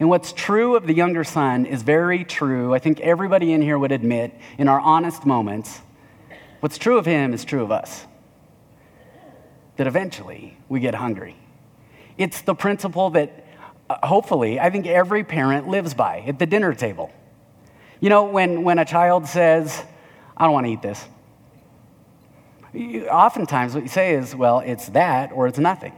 And 0.00 0.08
what's 0.08 0.32
true 0.32 0.76
of 0.76 0.86
the 0.86 0.94
younger 0.94 1.24
son 1.24 1.66
is 1.66 1.82
very 1.82 2.24
true. 2.24 2.72
I 2.72 2.78
think 2.78 3.00
everybody 3.00 3.52
in 3.52 3.62
here 3.62 3.78
would 3.78 3.92
admit, 3.92 4.32
in 4.56 4.68
our 4.68 4.80
honest 4.80 5.26
moments, 5.26 5.80
what's 6.60 6.78
true 6.78 6.98
of 6.98 7.06
him 7.06 7.34
is 7.34 7.44
true 7.44 7.62
of 7.62 7.72
us. 7.72 8.06
That 9.76 9.86
eventually 9.86 10.56
we 10.68 10.80
get 10.80 10.94
hungry. 10.94 11.36
It's 12.16 12.42
the 12.42 12.54
principle 12.54 13.10
that 13.10 13.44
uh, 13.90 14.06
hopefully 14.06 14.60
I 14.60 14.70
think 14.70 14.86
every 14.86 15.24
parent 15.24 15.68
lives 15.68 15.94
by 15.94 16.20
at 16.20 16.38
the 16.38 16.46
dinner 16.46 16.74
table. 16.74 17.12
You 18.00 18.10
know, 18.10 18.24
when, 18.24 18.62
when 18.62 18.78
a 18.78 18.84
child 18.84 19.26
says, 19.26 19.82
I 20.36 20.44
don't 20.44 20.52
want 20.52 20.66
to 20.66 20.72
eat 20.72 20.82
this, 20.82 21.04
oftentimes 23.08 23.74
what 23.74 23.82
you 23.82 23.88
say 23.88 24.14
is, 24.14 24.34
well, 24.34 24.60
it's 24.60 24.88
that 24.90 25.32
or 25.32 25.48
it's 25.48 25.58
nothing. 25.58 25.92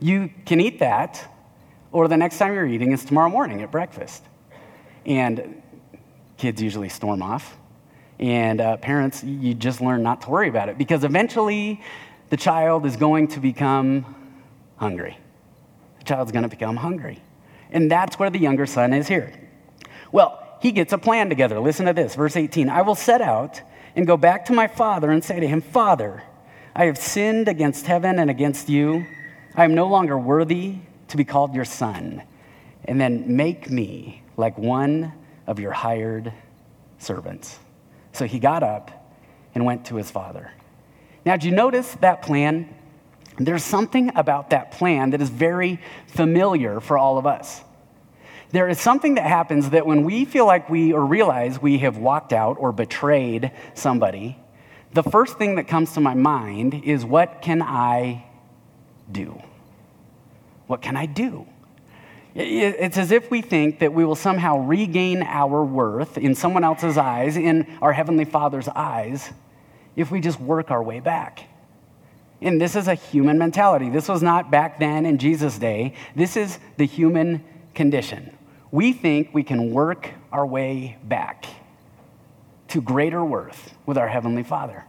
You 0.00 0.30
can 0.46 0.60
eat 0.60 0.78
that, 0.78 1.34
or 1.92 2.08
the 2.08 2.16
next 2.16 2.38
time 2.38 2.54
you're 2.54 2.66
eating 2.66 2.92
is 2.92 3.04
tomorrow 3.04 3.30
morning 3.30 3.62
at 3.62 3.70
breakfast. 3.70 4.22
And 5.04 5.62
kids 6.36 6.62
usually 6.62 6.88
storm 6.88 7.22
off. 7.22 7.56
And 8.18 8.60
uh, 8.60 8.76
parents, 8.78 9.22
you 9.22 9.54
just 9.54 9.80
learn 9.80 10.02
not 10.02 10.22
to 10.22 10.30
worry 10.30 10.48
about 10.48 10.68
it 10.68 10.78
because 10.78 11.04
eventually 11.04 11.80
the 12.30 12.36
child 12.36 12.84
is 12.84 12.96
going 12.96 13.28
to 13.28 13.40
become 13.40 14.14
hungry. 14.76 15.16
The 15.98 16.04
child's 16.04 16.32
going 16.32 16.42
to 16.42 16.48
become 16.48 16.76
hungry. 16.76 17.22
And 17.70 17.90
that's 17.90 18.18
where 18.18 18.30
the 18.30 18.38
younger 18.38 18.66
son 18.66 18.92
is 18.92 19.08
here. 19.08 19.32
Well, 20.10 20.44
he 20.60 20.72
gets 20.72 20.92
a 20.92 20.98
plan 20.98 21.28
together. 21.28 21.60
Listen 21.60 21.86
to 21.86 21.92
this, 21.92 22.14
verse 22.14 22.36
18. 22.36 22.68
I 22.68 22.82
will 22.82 22.94
set 22.94 23.20
out 23.20 23.60
and 23.94 24.06
go 24.06 24.16
back 24.16 24.46
to 24.46 24.52
my 24.52 24.66
father 24.66 25.10
and 25.10 25.22
say 25.22 25.38
to 25.40 25.46
him, 25.46 25.60
Father, 25.60 26.22
I 26.74 26.86
have 26.86 26.98
sinned 26.98 27.48
against 27.48 27.86
heaven 27.86 28.18
and 28.18 28.30
against 28.30 28.68
you. 28.68 29.06
I 29.54 29.64
am 29.64 29.74
no 29.74 29.86
longer 29.86 30.18
worthy 30.18 30.76
to 31.08 31.16
be 31.16 31.24
called 31.24 31.54
your 31.54 31.64
son. 31.64 32.22
And 32.84 33.00
then 33.00 33.36
make 33.36 33.70
me 33.70 34.22
like 34.36 34.56
one 34.56 35.12
of 35.46 35.58
your 35.58 35.72
hired 35.72 36.32
servants. 36.98 37.58
So 38.12 38.24
he 38.24 38.38
got 38.38 38.62
up 38.62 39.14
and 39.54 39.64
went 39.64 39.86
to 39.86 39.96
his 39.96 40.10
father. 40.10 40.52
Now, 41.24 41.36
did 41.36 41.44
you 41.44 41.52
notice 41.52 41.94
that 42.00 42.22
plan? 42.22 42.74
There's 43.36 43.64
something 43.64 44.12
about 44.16 44.50
that 44.50 44.72
plan 44.72 45.10
that 45.10 45.20
is 45.20 45.30
very 45.30 45.80
familiar 46.06 46.80
for 46.80 46.98
all 46.98 47.18
of 47.18 47.26
us. 47.26 47.62
There 48.50 48.68
is 48.68 48.80
something 48.80 49.16
that 49.16 49.26
happens 49.26 49.70
that 49.70 49.86
when 49.86 50.04
we 50.04 50.24
feel 50.24 50.46
like 50.46 50.70
we 50.70 50.92
or 50.92 51.04
realize 51.04 51.60
we 51.60 51.78
have 51.78 51.98
walked 51.98 52.32
out 52.32 52.56
or 52.58 52.72
betrayed 52.72 53.52
somebody, 53.74 54.38
the 54.92 55.02
first 55.02 55.36
thing 55.36 55.56
that 55.56 55.68
comes 55.68 55.92
to 55.92 56.00
my 56.00 56.14
mind 56.14 56.82
is 56.84 57.04
what 57.04 57.42
can 57.42 57.60
I 57.60 58.24
do? 59.10 59.40
What 60.66 60.82
can 60.82 60.96
I 60.96 61.06
do? 61.06 61.46
It's 62.34 62.98
as 62.98 63.10
if 63.10 63.30
we 63.30 63.42
think 63.42 63.80
that 63.80 63.92
we 63.92 64.04
will 64.04 64.14
somehow 64.14 64.58
regain 64.58 65.22
our 65.22 65.64
worth 65.64 66.18
in 66.18 66.34
someone 66.34 66.62
else's 66.62 66.96
eyes, 66.96 67.36
in 67.36 67.66
our 67.82 67.92
Heavenly 67.92 68.26
Father's 68.26 68.68
eyes, 68.68 69.30
if 69.96 70.10
we 70.10 70.20
just 70.20 70.38
work 70.38 70.70
our 70.70 70.82
way 70.82 71.00
back. 71.00 71.44
And 72.40 72.60
this 72.60 72.76
is 72.76 72.86
a 72.86 72.94
human 72.94 73.38
mentality. 73.38 73.90
This 73.90 74.08
was 74.08 74.22
not 74.22 74.50
back 74.50 74.78
then 74.78 75.06
in 75.06 75.18
Jesus' 75.18 75.58
day. 75.58 75.94
This 76.14 76.36
is 76.36 76.58
the 76.76 76.84
human 76.84 77.42
condition. 77.74 78.36
We 78.70 78.92
think 78.92 79.30
we 79.32 79.42
can 79.42 79.72
work 79.72 80.10
our 80.30 80.46
way 80.46 80.98
back 81.02 81.46
to 82.68 82.80
greater 82.80 83.24
worth 83.24 83.74
with 83.86 83.98
our 83.98 84.06
Heavenly 84.06 84.44
Father. 84.44 84.84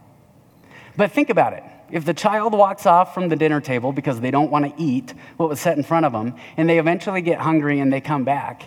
But 0.96 1.10
think 1.10 1.30
about 1.30 1.54
it. 1.54 1.64
If 1.90 2.04
the 2.04 2.14
child 2.14 2.52
walks 2.52 2.86
off 2.86 3.14
from 3.14 3.28
the 3.28 3.36
dinner 3.36 3.60
table 3.60 3.92
because 3.92 4.20
they 4.20 4.30
don't 4.30 4.50
want 4.50 4.64
to 4.64 4.82
eat 4.82 5.12
what 5.36 5.48
was 5.48 5.60
set 5.60 5.76
in 5.76 5.82
front 5.82 6.06
of 6.06 6.12
them, 6.12 6.34
and 6.56 6.68
they 6.68 6.78
eventually 6.78 7.20
get 7.20 7.40
hungry 7.40 7.80
and 7.80 7.92
they 7.92 8.00
come 8.00 8.24
back, 8.24 8.62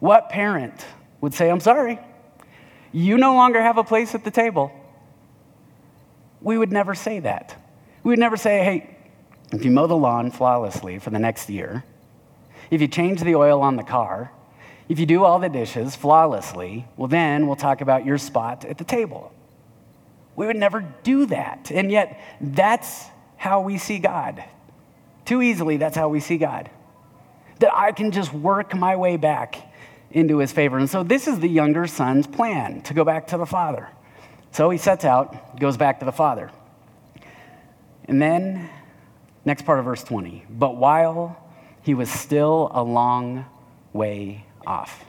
what 0.00 0.28
parent 0.28 0.84
would 1.20 1.34
say, 1.34 1.50
I'm 1.50 1.60
sorry, 1.60 1.98
you 2.92 3.16
no 3.18 3.34
longer 3.34 3.60
have 3.60 3.78
a 3.78 3.84
place 3.84 4.14
at 4.14 4.24
the 4.24 4.30
table? 4.30 4.72
We 6.40 6.58
would 6.58 6.72
never 6.72 6.94
say 6.94 7.20
that. 7.20 7.56
We 8.02 8.10
would 8.10 8.18
never 8.18 8.36
say, 8.36 8.64
hey, 8.64 8.96
if 9.52 9.64
you 9.64 9.70
mow 9.70 9.86
the 9.86 9.96
lawn 9.96 10.30
flawlessly 10.30 10.98
for 10.98 11.10
the 11.10 11.18
next 11.18 11.48
year, 11.50 11.84
if 12.70 12.80
you 12.80 12.88
change 12.88 13.20
the 13.22 13.34
oil 13.34 13.62
on 13.62 13.76
the 13.76 13.82
car, 13.82 14.32
if 14.88 14.98
you 14.98 15.06
do 15.06 15.24
all 15.24 15.38
the 15.38 15.48
dishes 15.48 15.96
flawlessly, 15.96 16.86
well, 16.96 17.08
then 17.08 17.46
we'll 17.46 17.56
talk 17.56 17.80
about 17.80 18.04
your 18.04 18.18
spot 18.18 18.64
at 18.64 18.78
the 18.78 18.84
table. 18.84 19.32
We 20.38 20.46
would 20.46 20.56
never 20.56 20.82
do 21.02 21.26
that. 21.26 21.72
And 21.72 21.90
yet, 21.90 22.20
that's 22.40 23.06
how 23.36 23.60
we 23.60 23.76
see 23.76 23.98
God. 23.98 24.44
Too 25.24 25.42
easily, 25.42 25.78
that's 25.78 25.96
how 25.96 26.08
we 26.08 26.20
see 26.20 26.38
God. 26.38 26.70
That 27.58 27.76
I 27.76 27.90
can 27.90 28.12
just 28.12 28.32
work 28.32 28.72
my 28.72 28.94
way 28.94 29.16
back 29.16 29.56
into 30.12 30.38
his 30.38 30.52
favor. 30.52 30.78
And 30.78 30.88
so, 30.88 31.02
this 31.02 31.26
is 31.26 31.40
the 31.40 31.48
younger 31.48 31.88
son's 31.88 32.28
plan 32.28 32.82
to 32.82 32.94
go 32.94 33.02
back 33.02 33.26
to 33.26 33.36
the 33.36 33.46
father. 33.46 33.88
So 34.52 34.70
he 34.70 34.78
sets 34.78 35.04
out, 35.04 35.58
goes 35.58 35.76
back 35.76 35.98
to 35.98 36.04
the 36.04 36.12
father. 36.12 36.52
And 38.04 38.22
then, 38.22 38.70
next 39.44 39.62
part 39.62 39.80
of 39.80 39.86
verse 39.86 40.04
20. 40.04 40.46
But 40.48 40.76
while 40.76 41.36
he 41.82 41.94
was 41.94 42.08
still 42.08 42.70
a 42.72 42.84
long 42.84 43.44
way 43.92 44.46
off. 44.64 45.04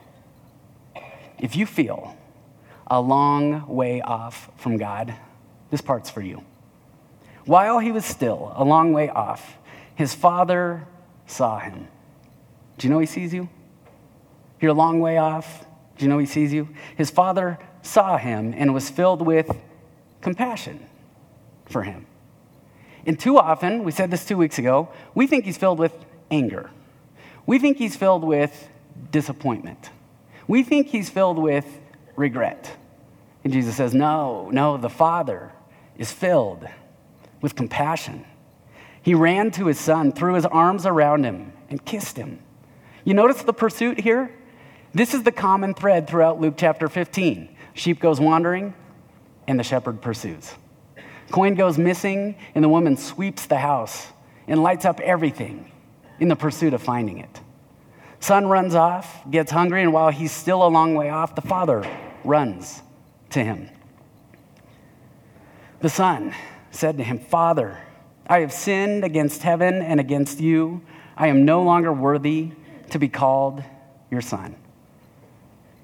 If 1.38 1.54
you 1.54 1.66
feel 1.66 2.16
a 2.90 3.00
long 3.00 3.66
way 3.68 4.00
off 4.00 4.50
from 4.56 4.76
God, 4.76 5.14
this 5.70 5.80
part's 5.80 6.10
for 6.10 6.20
you. 6.20 6.44
While 7.46 7.78
he 7.78 7.92
was 7.92 8.04
still 8.04 8.52
a 8.56 8.64
long 8.64 8.92
way 8.92 9.08
off, 9.08 9.56
his 9.94 10.12
father 10.12 10.86
saw 11.26 11.58
him. 11.60 11.86
Do 12.76 12.86
you 12.86 12.92
know 12.92 12.98
he 12.98 13.06
sees 13.06 13.32
you? 13.32 13.48
You're 14.60 14.72
a 14.72 14.74
long 14.74 15.00
way 15.00 15.18
off. 15.18 15.64
Do 15.96 16.04
you 16.04 16.08
know 16.08 16.18
he 16.18 16.26
sees 16.26 16.52
you? 16.52 16.68
His 16.96 17.10
father 17.10 17.58
saw 17.82 18.18
him 18.18 18.52
and 18.56 18.74
was 18.74 18.90
filled 18.90 19.22
with 19.22 19.50
compassion 20.20 20.86
for 21.66 21.82
him. 21.82 22.06
And 23.06 23.18
too 23.18 23.38
often, 23.38 23.84
we 23.84 23.92
said 23.92 24.10
this 24.10 24.24
two 24.24 24.36
weeks 24.36 24.58
ago, 24.58 24.90
we 25.14 25.26
think 25.26 25.44
he's 25.44 25.56
filled 25.56 25.78
with 25.78 25.94
anger. 26.30 26.70
We 27.46 27.58
think 27.58 27.78
he's 27.78 27.96
filled 27.96 28.24
with 28.24 28.68
disappointment. 29.10 29.90
We 30.46 30.62
think 30.62 30.88
he's 30.88 31.08
filled 31.08 31.38
with 31.38 31.66
regret. 32.16 32.76
And 33.44 33.52
Jesus 33.52 33.76
says, 33.76 33.94
No, 33.94 34.50
no, 34.50 34.76
the 34.76 34.90
Father 34.90 35.52
is 35.96 36.12
filled 36.12 36.66
with 37.40 37.54
compassion. 37.54 38.24
He 39.02 39.14
ran 39.14 39.50
to 39.52 39.66
his 39.66 39.78
son, 39.78 40.12
threw 40.12 40.34
his 40.34 40.44
arms 40.44 40.84
around 40.84 41.24
him, 41.24 41.52
and 41.70 41.84
kissed 41.84 42.16
him. 42.16 42.40
You 43.04 43.14
notice 43.14 43.42
the 43.42 43.52
pursuit 43.52 44.00
here? 44.00 44.34
This 44.92 45.14
is 45.14 45.22
the 45.22 45.32
common 45.32 45.72
thread 45.72 46.06
throughout 46.06 46.40
Luke 46.40 46.54
chapter 46.56 46.88
15. 46.88 47.56
Sheep 47.74 48.00
goes 48.00 48.20
wandering, 48.20 48.74
and 49.46 49.58
the 49.58 49.64
shepherd 49.64 50.02
pursues. 50.02 50.52
Coin 51.30 51.54
goes 51.54 51.78
missing, 51.78 52.36
and 52.54 52.62
the 52.62 52.68
woman 52.68 52.96
sweeps 52.96 53.46
the 53.46 53.56
house 53.56 54.08
and 54.48 54.62
lights 54.62 54.84
up 54.84 55.00
everything 55.00 55.70
in 56.18 56.28
the 56.28 56.36
pursuit 56.36 56.74
of 56.74 56.82
finding 56.82 57.18
it. 57.18 57.40
Son 58.18 58.48
runs 58.48 58.74
off, 58.74 59.22
gets 59.30 59.50
hungry, 59.50 59.80
and 59.80 59.92
while 59.92 60.10
he's 60.10 60.32
still 60.32 60.66
a 60.66 60.68
long 60.68 60.94
way 60.94 61.08
off, 61.08 61.34
the 61.34 61.40
father 61.40 61.88
runs 62.24 62.82
to 63.30 63.42
him. 63.42 63.68
The 65.80 65.88
son 65.88 66.34
said 66.70 66.98
to 66.98 67.04
him, 67.04 67.18
Father, 67.18 67.78
I 68.26 68.40
have 68.40 68.52
sinned 68.52 69.04
against 69.04 69.42
heaven 69.42 69.82
and 69.82 69.98
against 69.98 70.40
you. 70.40 70.82
I 71.16 71.28
am 71.28 71.44
no 71.44 71.62
longer 71.62 71.92
worthy 71.92 72.52
to 72.90 72.98
be 72.98 73.08
called 73.08 73.62
your 74.10 74.20
son. 74.20 74.56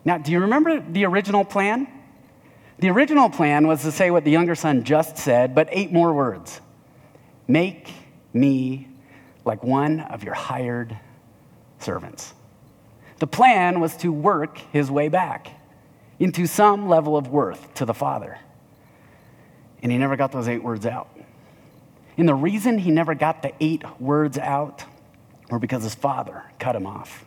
Now, 0.04 0.18
do 0.18 0.30
you 0.30 0.40
remember 0.40 0.80
the 0.80 1.04
original 1.06 1.44
plan? 1.44 1.88
The 2.78 2.90
original 2.90 3.30
plan 3.30 3.66
was 3.66 3.82
to 3.82 3.90
say 3.90 4.10
what 4.10 4.24
the 4.24 4.30
younger 4.30 4.54
son 4.54 4.84
just 4.84 5.16
said, 5.16 5.54
but 5.54 5.68
eight 5.72 5.92
more 5.92 6.12
words 6.12 6.60
Make 7.48 7.92
me 8.32 8.88
like 9.44 9.62
one 9.62 10.00
of 10.00 10.24
your 10.24 10.34
hired 10.34 10.98
servants. 11.78 12.34
The 13.18 13.26
plan 13.26 13.80
was 13.80 13.96
to 13.98 14.12
work 14.12 14.58
his 14.72 14.90
way 14.90 15.08
back 15.08 15.48
into 16.18 16.46
some 16.46 16.88
level 16.88 17.16
of 17.16 17.28
worth 17.28 17.74
to 17.74 17.84
the 17.84 17.94
Father. 17.94 18.38
And 19.82 19.92
he 19.92 19.98
never 19.98 20.16
got 20.16 20.32
those 20.32 20.48
eight 20.48 20.62
words 20.62 20.86
out. 20.86 21.08
And 22.16 22.28
the 22.28 22.34
reason 22.34 22.78
he 22.78 22.90
never 22.90 23.14
got 23.14 23.42
the 23.42 23.52
eight 23.60 23.84
words 24.00 24.38
out 24.38 24.84
were 25.50 25.58
because 25.58 25.82
his 25.82 25.94
father 25.94 26.42
cut 26.58 26.74
him 26.74 26.86
off. 26.86 27.24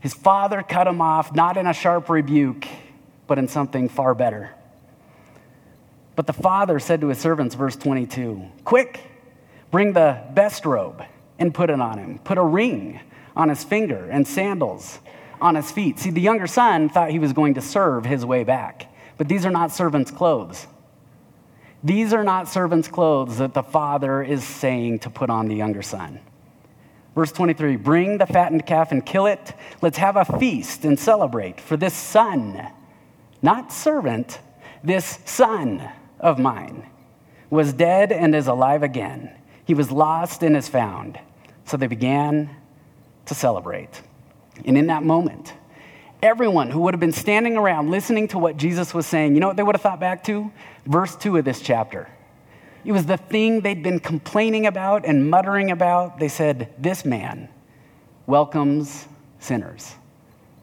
His 0.00 0.12
father 0.12 0.62
cut 0.62 0.86
him 0.86 1.00
off, 1.00 1.34
not 1.34 1.56
in 1.56 1.66
a 1.66 1.72
sharp 1.72 2.10
rebuke, 2.10 2.66
but 3.26 3.38
in 3.38 3.48
something 3.48 3.88
far 3.88 4.14
better. 4.14 4.50
But 6.16 6.26
the 6.26 6.32
father 6.34 6.78
said 6.78 7.00
to 7.00 7.08
his 7.08 7.18
servants, 7.18 7.54
verse 7.54 7.74
22, 7.76 8.42
Quick, 8.64 9.00
bring 9.70 9.94
the 9.94 10.22
best 10.34 10.66
robe 10.66 11.02
and 11.38 11.54
put 11.54 11.70
it 11.70 11.80
on 11.80 11.98
him. 11.98 12.18
Put 12.18 12.38
a 12.38 12.44
ring 12.44 13.00
on 13.34 13.48
his 13.48 13.64
finger 13.64 14.08
and 14.10 14.28
sandals 14.28 14.98
on 15.44 15.56
his 15.56 15.70
feet. 15.70 15.98
See, 15.98 16.08
the 16.08 16.22
younger 16.22 16.46
son 16.46 16.88
thought 16.88 17.10
he 17.10 17.18
was 17.18 17.34
going 17.34 17.54
to 17.54 17.60
serve 17.60 18.06
his 18.06 18.24
way 18.24 18.44
back, 18.44 18.90
but 19.18 19.28
these 19.28 19.44
are 19.44 19.50
not 19.50 19.70
servants' 19.70 20.10
clothes. 20.10 20.66
These 21.84 22.14
are 22.14 22.24
not 22.24 22.48
servants' 22.48 22.88
clothes 22.88 23.36
that 23.36 23.52
the 23.52 23.62
father 23.62 24.22
is 24.22 24.42
saying 24.42 25.00
to 25.00 25.10
put 25.10 25.28
on 25.28 25.48
the 25.48 25.54
younger 25.54 25.82
son. 25.82 26.18
Verse 27.14 27.30
23 27.30 27.76
Bring 27.76 28.16
the 28.16 28.26
fattened 28.26 28.64
calf 28.64 28.90
and 28.90 29.04
kill 29.04 29.26
it. 29.26 29.52
Let's 29.82 29.98
have 29.98 30.16
a 30.16 30.24
feast 30.24 30.86
and 30.86 30.98
celebrate. 30.98 31.60
For 31.60 31.76
this 31.76 31.92
son, 31.92 32.66
not 33.42 33.70
servant, 33.70 34.40
this 34.82 35.18
son 35.26 35.86
of 36.20 36.38
mine 36.38 36.86
was 37.50 37.74
dead 37.74 38.12
and 38.12 38.34
is 38.34 38.46
alive 38.46 38.82
again. 38.82 39.30
He 39.66 39.74
was 39.74 39.90
lost 39.90 40.42
and 40.42 40.56
is 40.56 40.70
found. 40.70 41.20
So 41.66 41.76
they 41.76 41.86
began 41.86 42.48
to 43.26 43.34
celebrate. 43.34 44.00
And 44.64 44.78
in 44.78 44.86
that 44.86 45.02
moment, 45.02 45.52
everyone 46.22 46.70
who 46.70 46.80
would 46.80 46.94
have 46.94 47.00
been 47.00 47.12
standing 47.12 47.56
around 47.56 47.90
listening 47.90 48.28
to 48.28 48.38
what 48.38 48.56
Jesus 48.56 48.94
was 48.94 49.06
saying, 49.06 49.34
you 49.34 49.40
know 49.40 49.48
what 49.48 49.56
they 49.56 49.62
would 49.62 49.74
have 49.74 49.82
thought 49.82 50.00
back 50.00 50.24
to? 50.24 50.50
Verse 50.86 51.16
2 51.16 51.38
of 51.38 51.44
this 51.44 51.60
chapter. 51.60 52.08
It 52.84 52.92
was 52.92 53.06
the 53.06 53.16
thing 53.16 53.60
they'd 53.60 53.82
been 53.82 54.00
complaining 54.00 54.66
about 54.66 55.06
and 55.06 55.30
muttering 55.30 55.70
about. 55.70 56.18
They 56.18 56.28
said, 56.28 56.72
This 56.78 57.04
man 57.04 57.48
welcomes 58.26 59.06
sinners 59.38 59.94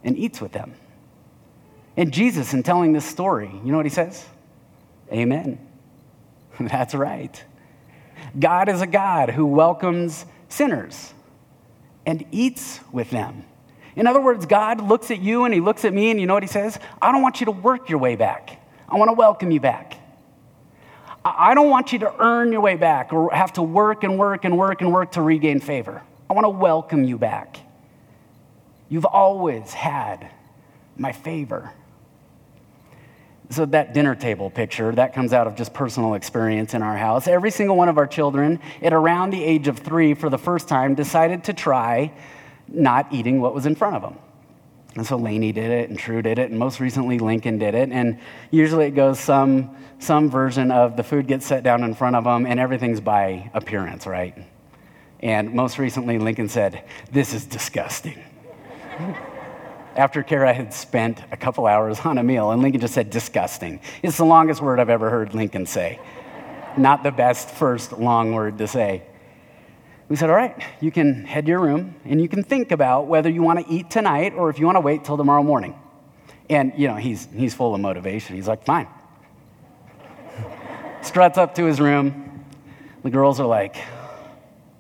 and 0.04 0.18
eats 0.18 0.40
with 0.40 0.52
them. 0.52 0.74
And 1.98 2.14
Jesus, 2.14 2.54
in 2.54 2.64
telling 2.64 2.94
this 2.94 3.06
story, 3.06 3.52
you 3.64 3.72
know 3.72 3.78
what 3.78 3.86
he 3.86 3.92
says? 3.92 4.26
Amen. 5.12 5.60
That's 6.60 6.94
right. 6.94 7.44
God 8.40 8.70
is 8.70 8.82
a 8.82 8.88
God 8.88 9.30
who 9.30 9.46
welcomes 9.46 10.26
sinners 10.48 11.14
and 12.06 12.26
eats 12.32 12.80
with 12.92 13.10
them. 13.10 13.46
In 13.96 14.08
other 14.08 14.22
words, 14.22 14.46
God 14.46 14.82
looks 14.82 15.12
at 15.12 15.20
you 15.20 15.46
and 15.46 15.54
he 15.54 15.60
looks 15.60 15.86
at 15.86 15.94
me, 15.94 16.12
and 16.12 16.20
you 16.20 16.26
know 16.26 16.34
what 16.34 16.44
he 16.44 16.48
says? 16.48 16.80
I 17.02 17.12
don't 17.12 17.22
want 17.22 17.42
you 17.42 17.46
to 17.46 17.52
work 17.52 17.90
your 17.90 18.00
way 18.00 18.16
back. 18.16 18.62
I 18.88 18.96
want 18.98 19.10
to 19.10 19.14
welcome 19.14 19.52
you 19.52 19.60
back. 19.60 19.96
I 21.24 21.54
don't 21.54 21.70
want 21.70 21.94
you 21.94 22.00
to 22.00 22.14
earn 22.20 22.52
your 22.52 22.62
way 22.62 22.76
back 22.76 23.14
or 23.14 23.32
have 23.32 23.54
to 23.54 23.62
work 23.62 24.04
and 24.04 24.18
work 24.18 24.44
and 24.44 24.58
work 24.58 24.82
and 24.82 24.92
work 24.92 25.12
to 25.14 25.22
regain 25.22 25.60
favor. 25.60 26.02
I 26.30 26.34
want 26.34 26.46
to 26.46 26.50
welcome 26.50 27.04
you 27.04 27.18
back. 27.18 27.58
You've 28.90 29.06
always 29.06 29.72
had 29.72 30.32
my 30.98 31.12
favor. 31.12 31.72
So, 33.50 33.66
that 33.66 33.94
dinner 33.94 34.16
table 34.16 34.50
picture, 34.50 34.94
that 34.94 35.14
comes 35.14 35.34
out 35.34 35.46
of 35.46 35.56
just 35.56 35.74
personal 35.74 36.14
experience 36.14 36.74
in 36.74 36.82
our 36.82 36.98
house. 36.98 37.28
Every 37.28 37.52
single 37.52 37.76
one 37.76 37.90
of 37.90 37.98
our 37.98 38.08
children, 38.08 38.60
at 38.82 38.94
around 38.94 39.32
the 39.32 39.44
age 39.44 39.68
of 39.68 39.78
three, 39.78 40.14
for 40.14 40.30
the 40.30 40.38
first 40.38 40.70
time, 40.70 40.96
decided 40.96 41.44
to 41.46 41.54
try 41.54 42.14
not 42.72 43.12
eating 43.12 43.42
what 43.42 43.54
was 43.54 43.66
in 43.66 43.75
front 43.75 43.96
of 43.96 44.01
them. 44.01 44.18
And 44.96 45.08
so 45.08 45.16
Lainey 45.16 45.54
did 45.54 45.72
it, 45.72 45.90
and 45.90 45.98
True 45.98 46.22
did 46.22 46.38
it, 46.38 46.50
and 46.50 46.60
most 46.60 46.80
recently 46.80 47.18
Lincoln 47.18 47.58
did 47.58 47.75
it. 47.75 47.90
And 47.92 48.20
usually 48.50 48.88
it 48.88 48.92
goes 48.92 49.20
some, 49.20 49.75
some 50.00 50.30
version 50.30 50.70
of 50.70 50.98
the 50.98 51.04
food 51.04 51.28
gets 51.28 51.46
set 51.46 51.63
down 51.63 51.84
in 51.84 51.94
front 51.94 52.18
of 52.18 52.25
them, 52.25 52.46
and 52.46 52.60
everything's 52.60 53.00
by 53.00 53.50
appearance, 53.54 54.06
right? 54.06 54.38
And 55.22 55.54
most 55.54 55.78
recently 55.78 56.18
Lincoln 56.18 56.50
said, 56.50 56.84
This 57.12 57.34
is 57.34 57.46
disgusting. 57.46 58.22
After 59.96 60.24
Kara 60.24 60.54
had 60.54 60.74
spent 60.74 61.22
a 61.32 61.38
couple 61.38 61.68
hours 61.68 62.00
on 62.01 62.18
a 62.18 62.24
meal, 62.24 62.51
and 62.51 62.62
Lincoln 62.62 62.82
just 62.82 62.94
said, 62.94 63.10
Disgusting. 63.10 63.80
It's 64.04 64.18
the 64.18 64.25
longest 64.25 64.62
word 64.62 64.80
I've 64.80 64.90
ever 64.90 65.10
heard 65.10 65.34
Lincoln 65.34 65.66
say. 65.66 66.01
Not 66.75 67.04
the 67.04 67.12
best 67.12 67.50
first 67.50 67.94
long 67.94 68.34
word 68.34 68.58
to 68.58 68.68
say. 68.68 69.04
We 70.12 70.18
said, 70.18 70.30
All 70.30 70.36
right, 70.36 70.62
you 70.82 70.91
can 70.91 71.24
head 71.24 71.46
to 71.46 71.51
your 71.51 71.62
room 71.62 71.96
and 72.03 72.20
you 72.20 72.27
can 72.27 72.44
think 72.44 72.74
about 72.74 73.08
whether 73.08 73.30
you 73.30 73.41
want 73.41 73.65
to 73.65 73.74
eat 73.74 73.89
tonight 73.89 74.34
or 74.34 74.50
if 74.50 74.60
you 74.60 74.65
want 74.65 74.75
to 74.75 74.82
wait 74.82 75.06
till 75.06 75.15
tomorrow 75.15 75.41
morning. 75.41 75.74
And, 76.50 76.74
you 76.75 76.89
know, 76.89 76.98
he's, 76.98 77.30
he's 77.34 77.53
full 77.53 77.74
of 77.74 77.80
motivation. 77.80 78.36
He's 78.36 78.46
like, 78.46 78.65
Fine. 78.65 78.89
Struts 81.01 81.38
up 81.38 81.56
to 81.56 81.63
his 81.63 81.80
room. 81.80 82.44
The 83.03 83.10
girls 83.10 83.39
are 83.39 83.48
like 83.48 83.77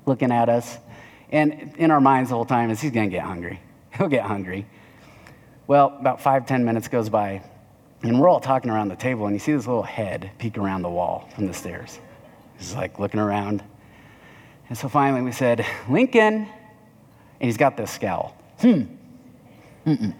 looking 0.05 0.33
at 0.33 0.49
us. 0.49 0.77
And 1.29 1.75
in 1.77 1.91
our 1.91 2.01
minds 2.01 2.31
the 2.31 2.35
whole 2.35 2.43
time 2.43 2.69
is 2.69 2.81
he's 2.81 2.91
going 2.91 3.09
to 3.09 3.15
get 3.15 3.23
hungry. 3.23 3.61
He'll 3.97 4.09
get 4.09 4.25
hungry. 4.25 4.65
Well, 5.65 5.95
about 5.97 6.21
five, 6.21 6.45
ten 6.45 6.65
minutes 6.65 6.89
goes 6.89 7.07
by, 7.07 7.41
and 8.03 8.19
we're 8.19 8.27
all 8.27 8.41
talking 8.41 8.69
around 8.69 8.89
the 8.89 8.97
table, 8.97 9.27
and 9.27 9.33
you 9.33 9.39
see 9.39 9.53
this 9.53 9.65
little 9.65 9.81
head 9.81 10.31
peek 10.39 10.57
around 10.57 10.81
the 10.81 10.89
wall 10.89 11.29
from 11.33 11.47
the 11.47 11.53
stairs. 11.53 12.01
He's 12.57 12.75
like 12.75 12.99
looking 12.99 13.21
around. 13.21 13.63
And 14.71 14.77
so 14.77 14.87
finally 14.87 15.21
we 15.21 15.33
said, 15.33 15.65
Lincoln. 15.89 16.33
And 16.43 16.47
he's 17.41 17.57
got 17.57 17.75
this 17.75 17.91
scowl. 17.91 18.37
Hmm. 18.61 18.83
Mm-mm. 19.85 20.15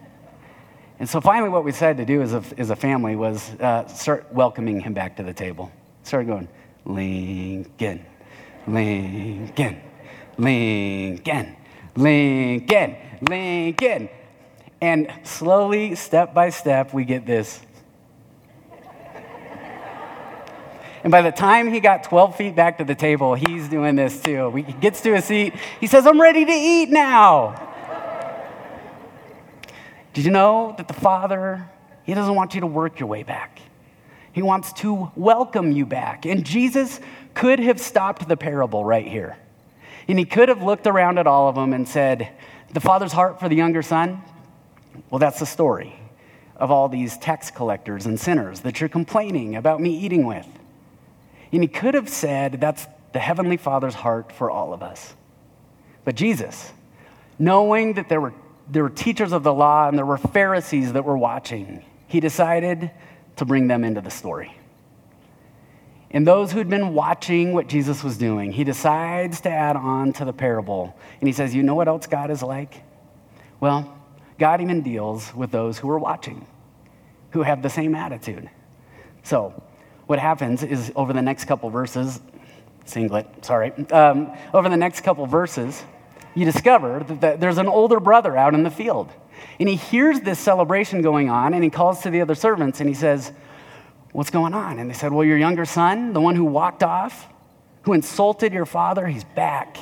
And 0.99 1.07
so 1.07 1.21
finally, 1.21 1.49
what 1.49 1.63
we 1.63 1.71
decided 1.71 2.05
to 2.05 2.05
do 2.05 2.21
as 2.21 2.33
a, 2.33 2.43
as 2.57 2.69
a 2.69 2.75
family 2.75 3.15
was 3.15 3.51
uh, 3.61 3.87
start 3.87 4.27
welcoming 4.33 4.81
him 4.81 4.93
back 4.93 5.15
to 5.15 5.23
the 5.23 5.31
table. 5.31 5.71
Started 6.03 6.27
going, 6.27 6.49
Lincoln, 6.83 8.05
Lincoln, 8.67 9.81
Lincoln, 10.37 11.55
Lincoln, 11.95 12.97
Lincoln. 13.21 14.09
And 14.81 15.13
slowly, 15.23 15.95
step 15.95 16.33
by 16.33 16.49
step, 16.49 16.93
we 16.93 17.05
get 17.05 17.25
this. 17.25 17.61
And 21.03 21.11
by 21.11 21.21
the 21.21 21.31
time 21.31 21.71
he 21.71 21.79
got 21.79 22.03
12 22.03 22.35
feet 22.35 22.55
back 22.55 22.77
to 22.77 22.83
the 22.83 22.95
table, 22.95 23.33
he's 23.33 23.67
doing 23.67 23.95
this 23.95 24.21
too. 24.21 24.51
He 24.51 24.73
gets 24.73 25.01
to 25.01 25.13
a 25.13 25.21
seat. 25.21 25.55
He 25.79 25.87
says, 25.87 26.05
I'm 26.05 26.21
ready 26.21 26.45
to 26.45 26.51
eat 26.51 26.89
now. 26.89 27.69
Did 30.13 30.25
you 30.25 30.31
know 30.31 30.75
that 30.77 30.87
the 30.87 30.93
Father, 30.93 31.69
He 32.03 32.13
doesn't 32.13 32.35
want 32.35 32.53
you 32.53 32.61
to 32.61 32.67
work 32.67 32.99
your 32.99 33.07
way 33.07 33.23
back? 33.23 33.61
He 34.33 34.41
wants 34.41 34.73
to 34.73 35.11
welcome 35.15 35.71
you 35.71 35.85
back. 35.85 36.25
And 36.25 36.45
Jesus 36.45 36.99
could 37.33 37.59
have 37.59 37.79
stopped 37.79 38.27
the 38.27 38.37
parable 38.37 38.85
right 38.85 39.07
here. 39.07 39.37
And 40.07 40.19
he 40.19 40.25
could 40.25 40.49
have 40.49 40.61
looked 40.61 40.87
around 40.87 41.19
at 41.19 41.27
all 41.27 41.47
of 41.47 41.55
them 41.55 41.73
and 41.73 41.87
said, 41.87 42.29
The 42.73 42.79
Father's 42.79 43.11
heart 43.11 43.39
for 43.39 43.49
the 43.49 43.55
younger 43.55 43.81
son? 43.81 44.21
Well, 45.09 45.19
that's 45.19 45.39
the 45.39 45.45
story 45.45 45.95
of 46.57 46.71
all 46.71 46.89
these 46.89 47.17
tax 47.17 47.49
collectors 47.49 48.05
and 48.05 48.19
sinners 48.19 48.61
that 48.61 48.79
you're 48.79 48.89
complaining 48.89 49.55
about 49.55 49.81
me 49.81 49.97
eating 49.97 50.25
with. 50.25 50.47
And 51.51 51.61
he 51.61 51.67
could 51.67 51.93
have 51.93 52.09
said, 52.09 52.59
That's 52.61 52.87
the 53.13 53.19
Heavenly 53.19 53.57
Father's 53.57 53.95
heart 53.95 54.31
for 54.31 54.49
all 54.49 54.73
of 54.73 54.81
us. 54.81 55.13
But 56.03 56.15
Jesus, 56.15 56.71
knowing 57.37 57.93
that 57.93 58.09
there 58.09 58.21
were, 58.21 58.33
there 58.69 58.83
were 58.83 58.89
teachers 58.89 59.31
of 59.31 59.43
the 59.43 59.53
law 59.53 59.87
and 59.87 59.97
there 59.97 60.05
were 60.05 60.17
Pharisees 60.17 60.93
that 60.93 61.03
were 61.03 61.17
watching, 61.17 61.83
he 62.07 62.19
decided 62.19 62.91
to 63.35 63.45
bring 63.45 63.67
them 63.67 63.83
into 63.83 64.01
the 64.01 64.11
story. 64.11 64.55
And 66.11 66.27
those 66.27 66.51
who'd 66.51 66.69
been 66.69 66.93
watching 66.93 67.53
what 67.53 67.67
Jesus 67.67 68.03
was 68.03 68.17
doing, 68.17 68.51
he 68.51 68.65
decides 68.65 69.41
to 69.41 69.49
add 69.49 69.77
on 69.77 70.11
to 70.13 70.25
the 70.25 70.33
parable. 70.33 70.95
And 71.19 71.27
he 71.27 71.33
says, 71.33 71.55
You 71.55 71.63
know 71.63 71.75
what 71.75 71.87
else 71.87 72.05
God 72.07 72.29
is 72.29 72.43
like? 72.43 72.83
Well, 73.59 73.97
God 74.37 74.59
even 74.59 74.81
deals 74.81 75.33
with 75.33 75.51
those 75.51 75.77
who 75.77 75.89
are 75.89 75.99
watching, 75.99 76.45
who 77.31 77.43
have 77.43 77.61
the 77.61 77.69
same 77.69 77.95
attitude. 77.95 78.49
So, 79.23 79.63
what 80.11 80.19
happens 80.19 80.61
is 80.61 80.91
over 80.93 81.13
the 81.13 81.21
next 81.21 81.45
couple 81.45 81.69
verses, 81.69 82.19
singlet, 82.83 83.25
sorry, 83.45 83.71
um, 83.93 84.29
over 84.53 84.67
the 84.67 84.75
next 84.75 85.05
couple 85.05 85.25
verses, 85.25 85.85
you 86.35 86.43
discover 86.43 87.05
that 87.21 87.39
there's 87.39 87.57
an 87.57 87.67
older 87.67 88.01
brother 88.01 88.35
out 88.35 88.53
in 88.53 88.63
the 88.63 88.69
field. 88.69 89.09
And 89.57 89.69
he 89.69 89.77
hears 89.77 90.19
this 90.19 90.37
celebration 90.37 91.01
going 91.01 91.29
on, 91.29 91.53
and 91.53 91.63
he 91.63 91.69
calls 91.69 92.01
to 92.01 92.09
the 92.09 92.19
other 92.19 92.35
servants 92.35 92.81
and 92.81 92.89
he 92.89 92.93
says, 92.93 93.31
What's 94.11 94.31
going 94.31 94.53
on? 94.53 94.79
And 94.79 94.89
they 94.89 94.93
said, 94.93 95.13
Well, 95.13 95.23
your 95.23 95.37
younger 95.37 95.63
son, 95.63 96.11
the 96.11 96.19
one 96.19 96.35
who 96.35 96.43
walked 96.43 96.83
off, 96.83 97.29
who 97.83 97.93
insulted 97.93 98.51
your 98.51 98.65
father, 98.65 99.07
he's 99.07 99.23
back. 99.23 99.77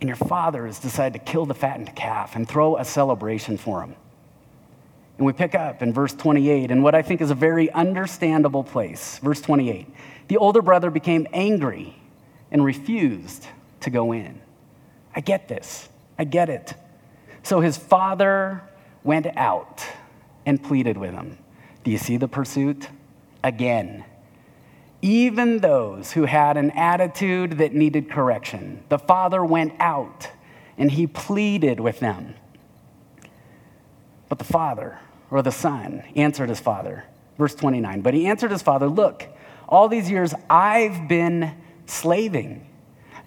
And 0.00 0.08
your 0.08 0.16
father 0.16 0.64
has 0.64 0.78
decided 0.78 1.18
to 1.18 1.30
kill 1.30 1.44
the 1.44 1.54
fattened 1.54 1.94
calf 1.94 2.34
and 2.34 2.48
throw 2.48 2.78
a 2.78 2.84
celebration 2.86 3.58
for 3.58 3.82
him. 3.82 3.94
And 5.22 5.26
we 5.28 5.32
pick 5.32 5.54
up 5.54 5.82
in 5.82 5.92
verse 5.92 6.12
28 6.12 6.72
in 6.72 6.82
what 6.82 6.96
I 6.96 7.02
think 7.02 7.20
is 7.20 7.30
a 7.30 7.36
very 7.36 7.70
understandable 7.70 8.64
place. 8.64 9.20
Verse 9.20 9.40
28 9.40 9.86
The 10.26 10.36
older 10.36 10.60
brother 10.60 10.90
became 10.90 11.28
angry 11.32 11.94
and 12.50 12.64
refused 12.64 13.46
to 13.82 13.90
go 13.90 14.10
in. 14.10 14.40
I 15.14 15.20
get 15.20 15.46
this. 15.46 15.88
I 16.18 16.24
get 16.24 16.48
it. 16.48 16.74
So 17.44 17.60
his 17.60 17.76
father 17.76 18.62
went 19.04 19.28
out 19.36 19.86
and 20.44 20.60
pleaded 20.60 20.98
with 20.98 21.12
him. 21.12 21.38
Do 21.84 21.92
you 21.92 21.98
see 21.98 22.16
the 22.16 22.26
pursuit? 22.26 22.88
Again. 23.44 24.04
Even 25.02 25.58
those 25.58 26.10
who 26.10 26.24
had 26.24 26.56
an 26.56 26.72
attitude 26.72 27.58
that 27.58 27.72
needed 27.72 28.10
correction, 28.10 28.82
the 28.88 28.98
father 28.98 29.44
went 29.44 29.74
out 29.78 30.30
and 30.76 30.90
he 30.90 31.06
pleaded 31.06 31.78
with 31.78 32.00
them. 32.00 32.34
But 34.28 34.38
the 34.38 34.44
father, 34.44 34.98
or 35.32 35.40
the 35.40 35.50
son, 35.50 36.04
answered 36.14 36.50
his 36.50 36.60
father. 36.60 37.04
Verse 37.38 37.54
29. 37.54 38.02
But 38.02 38.12
he 38.12 38.26
answered 38.26 38.50
his 38.50 38.62
father, 38.62 38.86
Look, 38.86 39.26
all 39.66 39.88
these 39.88 40.10
years 40.10 40.34
I've 40.48 41.08
been 41.08 41.56
slaving, 41.86 42.68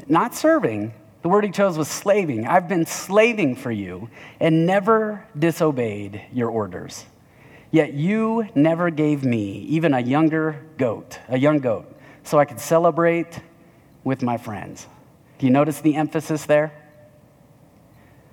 not 0.07 0.35
serving. 0.35 0.93
The 1.23 1.29
word 1.29 1.43
he 1.43 1.49
chose 1.49 1.75
was 1.75 1.87
slaving. 1.87 2.45
I've 2.45 2.67
been 2.67 2.85
slaving 2.85 3.55
for 3.55 3.71
you 3.71 4.09
and 4.39 4.67
never 4.67 5.25
disobeyed 5.37 6.21
your 6.31 6.49
orders. 6.49 7.03
Yet 7.71 7.93
you 7.93 8.47
never 8.53 8.91
gave 8.91 9.25
me 9.25 9.61
even 9.63 9.95
a 9.95 9.99
younger 9.99 10.63
goat, 10.77 11.19
a 11.27 11.39
young 11.39 11.57
goat, 11.57 11.91
so 12.21 12.37
I 12.37 12.45
could 12.45 12.59
celebrate 12.59 13.39
with 14.03 14.21
my 14.21 14.37
friends. 14.37 14.85
Do 15.39 15.47
you 15.47 15.51
notice 15.51 15.81
the 15.81 15.95
emphasis 15.95 16.45
there? 16.45 16.71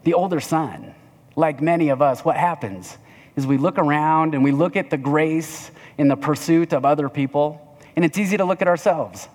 The 0.05 0.12
older 0.12 0.40
son 0.40 0.94
like 1.35 1.62
many 1.62 1.88
of 1.88 2.03
us, 2.03 2.25
what 2.25 2.37
happens 2.37 2.99
is 3.37 3.47
we 3.47 3.57
look 3.57 3.79
around 3.79 4.35
and 4.35 4.45
we 4.45 4.53
look 4.53 4.77
at 4.77 4.90
the 4.90 4.97
grace 4.97 5.71
in 5.99 6.09
the 6.09 6.16
pursuit 6.16 6.73
of 6.73 6.85
other 6.85 7.09
people, 7.09 7.79
and 7.97 8.05
it's 8.05 8.18
easy 8.18 8.37
to 8.37 8.45
look 8.45 8.62
at 8.62 8.68
ourselves 8.68 9.29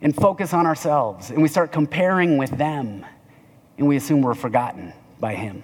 and 0.00 0.14
focus 0.14 0.52
on 0.52 0.66
ourselves, 0.66 1.30
and 1.30 1.40
we 1.40 1.48
start 1.48 1.72
comparing 1.72 2.36
with 2.36 2.50
them, 2.50 3.06
and 3.78 3.86
we 3.86 3.96
assume 3.96 4.20
we're 4.20 4.34
forgotten 4.34 4.92
by 5.20 5.34
Him. 5.34 5.62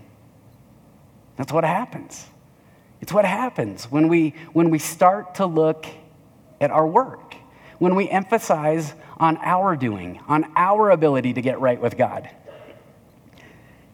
That's 1.37 1.53
what 1.53 1.64
happens. 1.64 2.27
It's 3.01 3.12
what 3.12 3.24
happens 3.24 3.85
when 3.90 4.09
we, 4.09 4.35
when 4.53 4.70
we 4.70 4.79
start 4.79 5.37
to 5.37 5.46
look 5.46 5.87
at 6.61 6.70
our 6.70 6.87
work, 6.87 7.35
when 7.79 7.94
we 7.94 8.09
emphasize 8.09 8.94
on 9.18 9.37
our 9.38 9.77
doing, 9.77 10.20
on 10.29 10.51
our 10.57 10.90
ability 10.90 11.35
to 11.35 11.40
get 11.40 11.61
right 11.61 11.81
with 11.81 11.96
God. 11.96 12.29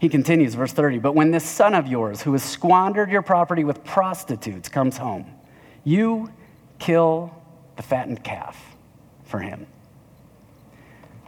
He 0.04 0.10
continues, 0.10 0.54
verse 0.54 0.70
30 0.70 0.98
But 0.98 1.14
when 1.14 1.30
this 1.30 1.46
son 1.46 1.72
of 1.72 1.86
yours, 1.86 2.20
who 2.20 2.32
has 2.32 2.42
squandered 2.42 3.10
your 3.10 3.22
property 3.22 3.64
with 3.64 3.82
prostitutes, 3.84 4.68
comes 4.68 4.98
home, 4.98 5.24
you 5.82 6.30
kill 6.78 7.34
the 7.76 7.82
fattened 7.82 8.22
calf 8.22 8.62
for 9.24 9.38
him. 9.38 9.66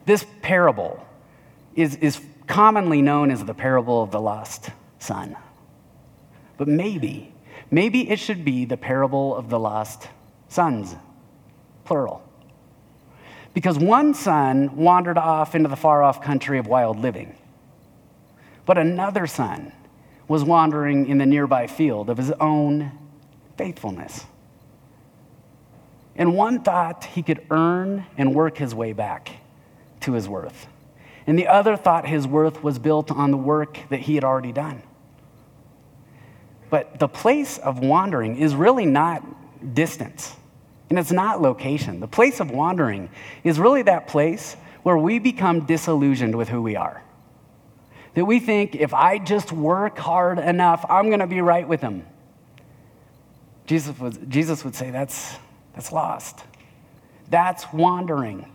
This 0.04 0.26
parable 0.42 1.02
is, 1.74 1.96
is 1.96 2.20
commonly 2.46 3.00
known 3.00 3.30
as 3.30 3.42
the 3.46 3.54
parable 3.54 4.02
of 4.02 4.10
the 4.10 4.20
lost 4.20 4.68
son. 4.98 5.38
But 6.58 6.68
maybe, 6.68 7.32
maybe 7.70 8.10
it 8.10 8.18
should 8.18 8.44
be 8.44 8.66
the 8.66 8.76
parable 8.76 9.34
of 9.36 9.48
the 9.48 9.58
lost 9.58 10.06
sons, 10.50 10.94
plural. 11.86 12.22
Because 13.54 13.78
one 13.78 14.12
son 14.12 14.76
wandered 14.76 15.16
off 15.16 15.54
into 15.54 15.70
the 15.70 15.76
far 15.76 16.02
off 16.02 16.20
country 16.20 16.58
of 16.58 16.66
wild 16.66 16.98
living 16.98 17.34
but 18.66 18.76
another 18.76 19.26
son 19.26 19.72
was 20.28 20.42
wandering 20.44 21.06
in 21.06 21.18
the 21.18 21.26
nearby 21.26 21.68
field 21.68 22.10
of 22.10 22.18
his 22.18 22.32
own 22.32 22.90
faithfulness. 23.56 24.26
And 26.16 26.34
one 26.34 26.62
thought 26.62 27.04
he 27.04 27.22
could 27.22 27.46
earn 27.50 28.04
and 28.18 28.34
work 28.34 28.58
his 28.58 28.74
way 28.74 28.92
back 28.92 29.30
to 30.00 30.12
his 30.12 30.28
worth. 30.28 30.66
And 31.26 31.38
the 31.38 31.46
other 31.46 31.76
thought 31.76 32.06
his 32.06 32.26
worth 32.26 32.62
was 32.62 32.78
built 32.78 33.10
on 33.10 33.30
the 33.30 33.36
work 33.36 33.78
that 33.90 34.00
he 34.00 34.16
had 34.16 34.24
already 34.24 34.52
done. 34.52 34.82
But 36.68 36.98
the 36.98 37.08
place 37.08 37.58
of 37.58 37.78
wandering 37.78 38.36
is 38.38 38.54
really 38.54 38.86
not 38.86 39.24
distance, 39.74 40.34
and 40.90 40.98
it's 40.98 41.12
not 41.12 41.40
location. 41.40 42.00
The 42.00 42.08
place 42.08 42.40
of 42.40 42.50
wandering 42.50 43.10
is 43.44 43.60
really 43.60 43.82
that 43.82 44.08
place 44.08 44.56
where 44.82 44.96
we 44.96 45.18
become 45.18 45.66
disillusioned 45.66 46.34
with 46.34 46.48
who 46.48 46.62
we 46.62 46.74
are 46.74 47.02
that 48.16 48.24
we 48.24 48.40
think 48.40 48.74
if 48.74 48.94
I 48.94 49.18
just 49.18 49.52
work 49.52 49.98
hard 49.98 50.38
enough, 50.38 50.86
I'm 50.88 51.08
going 51.08 51.20
to 51.20 51.26
be 51.26 51.42
right 51.42 51.68
with 51.68 51.82
him. 51.82 52.02
Jesus 53.66 53.98
would, 53.98 54.30
Jesus 54.30 54.64
would 54.64 54.74
say 54.74 54.90
that's, 54.90 55.36
that's 55.74 55.92
lost. 55.92 56.40
That's 57.28 57.70
wandering. 57.74 58.50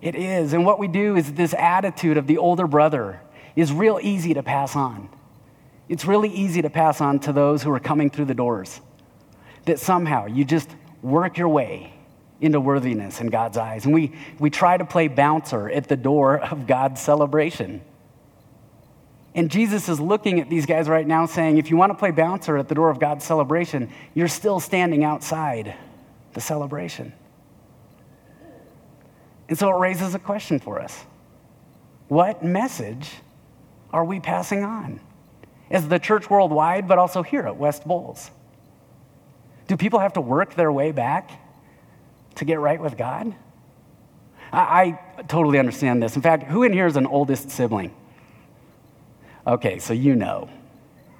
It 0.00 0.14
is. 0.14 0.54
And 0.54 0.64
what 0.64 0.78
we 0.78 0.88
do 0.88 1.16
is 1.16 1.34
this 1.34 1.52
attitude 1.52 2.16
of 2.16 2.26
the 2.26 2.38
older 2.38 2.66
brother 2.66 3.20
is 3.56 3.74
real 3.74 4.00
easy 4.00 4.32
to 4.32 4.42
pass 4.42 4.74
on. 4.74 5.10
It's 5.90 6.06
really 6.06 6.30
easy 6.30 6.62
to 6.62 6.70
pass 6.70 7.02
on 7.02 7.18
to 7.20 7.34
those 7.34 7.62
who 7.62 7.70
are 7.72 7.80
coming 7.80 8.08
through 8.08 8.24
the 8.24 8.34
doors. 8.34 8.80
That 9.66 9.80
somehow 9.80 10.26
you 10.26 10.46
just 10.46 10.70
work 11.02 11.36
your 11.36 11.50
way 11.50 11.92
into 12.40 12.58
worthiness 12.58 13.20
in 13.20 13.26
God's 13.26 13.58
eyes. 13.58 13.84
And 13.84 13.92
we, 13.92 14.12
we 14.38 14.48
try 14.48 14.78
to 14.78 14.84
play 14.86 15.08
bouncer 15.08 15.68
at 15.68 15.88
the 15.88 15.96
door 15.96 16.38
of 16.38 16.66
God's 16.66 17.02
celebration. 17.02 17.82
And 19.36 19.50
Jesus 19.50 19.90
is 19.90 20.00
looking 20.00 20.40
at 20.40 20.48
these 20.48 20.64
guys 20.64 20.88
right 20.88 21.06
now 21.06 21.26
saying, 21.26 21.58
if 21.58 21.70
you 21.70 21.76
want 21.76 21.90
to 21.90 21.94
play 21.94 22.10
bouncer 22.10 22.56
at 22.56 22.68
the 22.68 22.74
door 22.74 22.88
of 22.88 22.98
God's 22.98 23.22
celebration, 23.22 23.90
you're 24.14 24.28
still 24.28 24.60
standing 24.60 25.04
outside 25.04 25.74
the 26.32 26.40
celebration. 26.40 27.12
And 29.50 29.58
so 29.58 29.68
it 29.68 29.78
raises 29.78 30.14
a 30.14 30.18
question 30.18 30.58
for 30.58 30.80
us 30.80 31.04
What 32.08 32.42
message 32.42 33.10
are 33.92 34.06
we 34.06 34.20
passing 34.20 34.64
on? 34.64 35.00
As 35.70 35.86
the 35.86 35.98
church 35.98 36.30
worldwide, 36.30 36.88
but 36.88 36.96
also 36.96 37.22
here 37.22 37.46
at 37.46 37.58
West 37.58 37.84
Bowles? 37.84 38.30
Do 39.68 39.76
people 39.76 39.98
have 39.98 40.14
to 40.14 40.20
work 40.20 40.54
their 40.54 40.72
way 40.72 40.92
back 40.92 41.30
to 42.36 42.46
get 42.46 42.58
right 42.58 42.80
with 42.80 42.96
God? 42.96 43.34
I, 44.50 44.98
I 45.18 45.22
totally 45.24 45.58
understand 45.58 46.02
this. 46.02 46.16
In 46.16 46.22
fact, 46.22 46.44
who 46.44 46.62
in 46.62 46.72
here 46.72 46.86
is 46.86 46.96
an 46.96 47.06
oldest 47.06 47.50
sibling? 47.50 47.94
Okay, 49.46 49.78
so 49.78 49.92
you 49.92 50.16
know. 50.16 50.48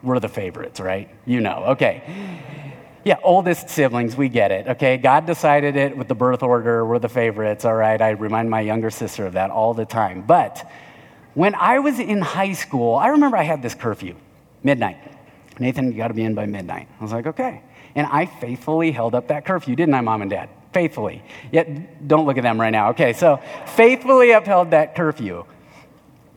We're 0.03 0.21
the 0.21 0.29
favorites, 0.29 0.79
right? 0.79 1.09
You 1.25 1.41
know. 1.41 1.65
Okay. 1.69 2.03
Yeah, 3.05 3.17
oldest 3.23 3.71
siblings, 3.71 4.17
we 4.17 4.29
get 4.29 4.51
it, 4.51 4.67
okay? 4.67 4.97
God 4.97 5.27
decided 5.27 5.77
it 5.77 5.97
with 5.97 6.09
the 6.09 6.15
birth 6.15 6.43
order. 6.43 6.85
We're 6.85 6.99
the 6.99 7.09
favorites, 7.09 7.65
all 7.65 7.75
right? 7.75 8.01
I 8.03 8.11
remind 8.11 8.51
my 8.51 8.61
younger 8.61 8.91
sister 8.91 9.27
of 9.27 9.35
that 9.35 9.51
all 9.51 9.75
the 9.75 9.85
time. 9.85 10.23
But 10.23 10.69
when 11.35 11.55
I 11.55 11.79
was 11.79 12.01
in 12.01 12.21
high 12.21 12.53
school, 12.53 12.97
I 12.97 13.09
remember 13.09 13.37
I 13.37 13.45
had 13.45 13.63
this 13.63 13.75
curfew, 13.75 14.17
midnight. 14.65 14.97
Nathan, 15.61 15.93
you 15.93 15.97
got 15.97 16.09
to 16.09 16.15
be 16.15 16.25
in 16.25 16.35
by 16.35 16.47
midnight. 16.47 16.89
I 16.99 17.03
was 17.03 17.13
like, 17.13 17.27
okay. 17.29 17.63
And 17.95 18.09
I 18.09 18.27
faithfully 18.27 18.91
held 18.91 19.15
up 19.15 19.29
that 19.29 19.45
curfew, 19.45 19.77
didn't 19.77 19.95
I, 19.95 20.01
mom 20.01 20.23
and 20.23 20.31
dad? 20.31 20.51
Faithfully. 20.73 21.23
Yet, 21.53 22.09
don't 22.09 22.27
look 22.27 22.39
at 22.39 22.43
them 22.43 22.61
right 22.61 22.71
now. 22.71 22.91
Okay, 22.91 23.13
so 23.13 23.41
faithfully 23.77 24.33
upheld 24.33 24.73
that 24.73 24.95
curfew. 24.97 25.45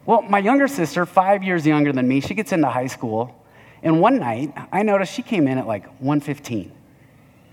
Well, 0.09 0.23
my 0.23 0.39
younger 0.39 0.67
sister, 0.67 1.05
five 1.05 1.43
years 1.43 1.67
younger 1.67 1.93
than 1.93 2.07
me, 2.07 2.19
she 2.19 2.33
gets 2.33 2.51
into 2.51 2.67
high 2.67 2.87
school. 2.87 3.45
And 3.83 4.01
one 4.01 4.17
night, 4.17 4.51
I 4.71 4.81
noticed 4.81 5.13
she 5.13 5.21
came 5.21 5.47
in 5.47 5.59
at 5.59 5.67
like 5.67 5.85
1.15. 6.01 6.71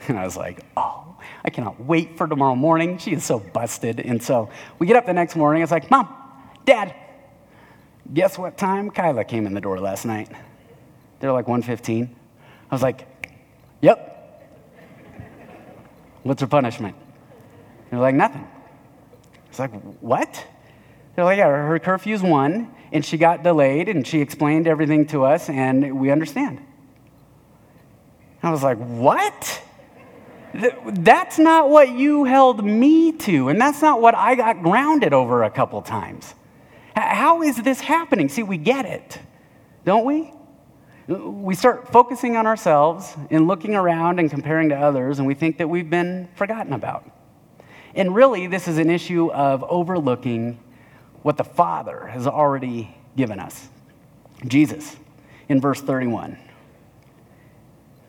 And 0.08 0.18
I 0.18 0.24
was 0.24 0.38
like, 0.38 0.64
oh, 0.74 1.18
I 1.44 1.50
cannot 1.50 1.78
wait 1.84 2.16
for 2.16 2.26
tomorrow 2.26 2.54
morning. 2.54 2.96
She 2.96 3.12
is 3.12 3.24
so 3.24 3.40
busted. 3.40 4.00
And 4.00 4.22
so 4.22 4.48
we 4.78 4.86
get 4.86 4.96
up 4.96 5.04
the 5.04 5.12
next 5.12 5.36
morning. 5.36 5.62
It's 5.62 5.70
like, 5.70 5.90
Mom, 5.90 6.08
Dad, 6.64 6.94
guess 8.14 8.38
what 8.38 8.56
time 8.56 8.90
Kyla 8.90 9.24
came 9.24 9.46
in 9.46 9.52
the 9.52 9.60
door 9.60 9.78
last 9.78 10.06
night? 10.06 10.30
They're 11.20 11.32
like 11.32 11.44
1.15. 11.44 12.08
I 12.08 12.74
was 12.74 12.82
like, 12.82 13.06
yep. 13.82 14.48
What's 16.22 16.40
her 16.40 16.46
punishment? 16.46 16.96
They're 17.90 18.00
like, 18.00 18.14
nothing. 18.14 18.48
It's 19.50 19.58
like, 19.58 19.72
what? 20.00 20.42
They're 21.16 21.24
like, 21.24 21.38
yeah, 21.38 21.48
her 21.48 21.78
curfew's 21.78 22.22
one, 22.22 22.70
and 22.92 23.02
she 23.04 23.16
got 23.16 23.42
delayed, 23.42 23.88
and 23.88 24.06
she 24.06 24.20
explained 24.20 24.68
everything 24.68 25.06
to 25.06 25.24
us, 25.24 25.48
and 25.48 25.98
we 25.98 26.10
understand. 26.10 26.60
I 28.42 28.50
was 28.50 28.62
like, 28.62 28.76
what? 28.76 29.62
That's 30.52 31.38
not 31.38 31.70
what 31.70 31.88
you 31.90 32.24
held 32.24 32.62
me 32.64 33.12
to, 33.12 33.48
and 33.48 33.58
that's 33.58 33.80
not 33.80 34.02
what 34.02 34.14
I 34.14 34.34
got 34.34 34.62
grounded 34.62 35.14
over 35.14 35.42
a 35.42 35.50
couple 35.50 35.80
times. 35.80 36.34
How 36.94 37.42
is 37.42 37.56
this 37.62 37.80
happening? 37.80 38.28
See, 38.28 38.42
we 38.42 38.58
get 38.58 38.84
it, 38.84 39.18
don't 39.84 40.04
we? 40.04 40.32
We 41.08 41.54
start 41.54 41.92
focusing 41.92 42.36
on 42.36 42.46
ourselves 42.46 43.16
and 43.30 43.46
looking 43.46 43.74
around 43.74 44.18
and 44.18 44.30
comparing 44.30 44.68
to 44.68 44.76
others, 44.76 45.18
and 45.18 45.26
we 45.26 45.34
think 45.34 45.58
that 45.58 45.68
we've 45.68 45.88
been 45.88 46.28
forgotten 46.34 46.74
about. 46.74 47.10
And 47.94 48.14
really, 48.14 48.46
this 48.46 48.68
is 48.68 48.76
an 48.76 48.90
issue 48.90 49.32
of 49.32 49.64
overlooking 49.64 50.58
what 51.26 51.36
the 51.36 51.42
Father 51.42 52.06
has 52.06 52.24
already 52.28 52.96
given 53.16 53.40
us. 53.40 53.68
Jesus, 54.46 54.94
in 55.48 55.60
verse 55.60 55.80
31, 55.80 56.38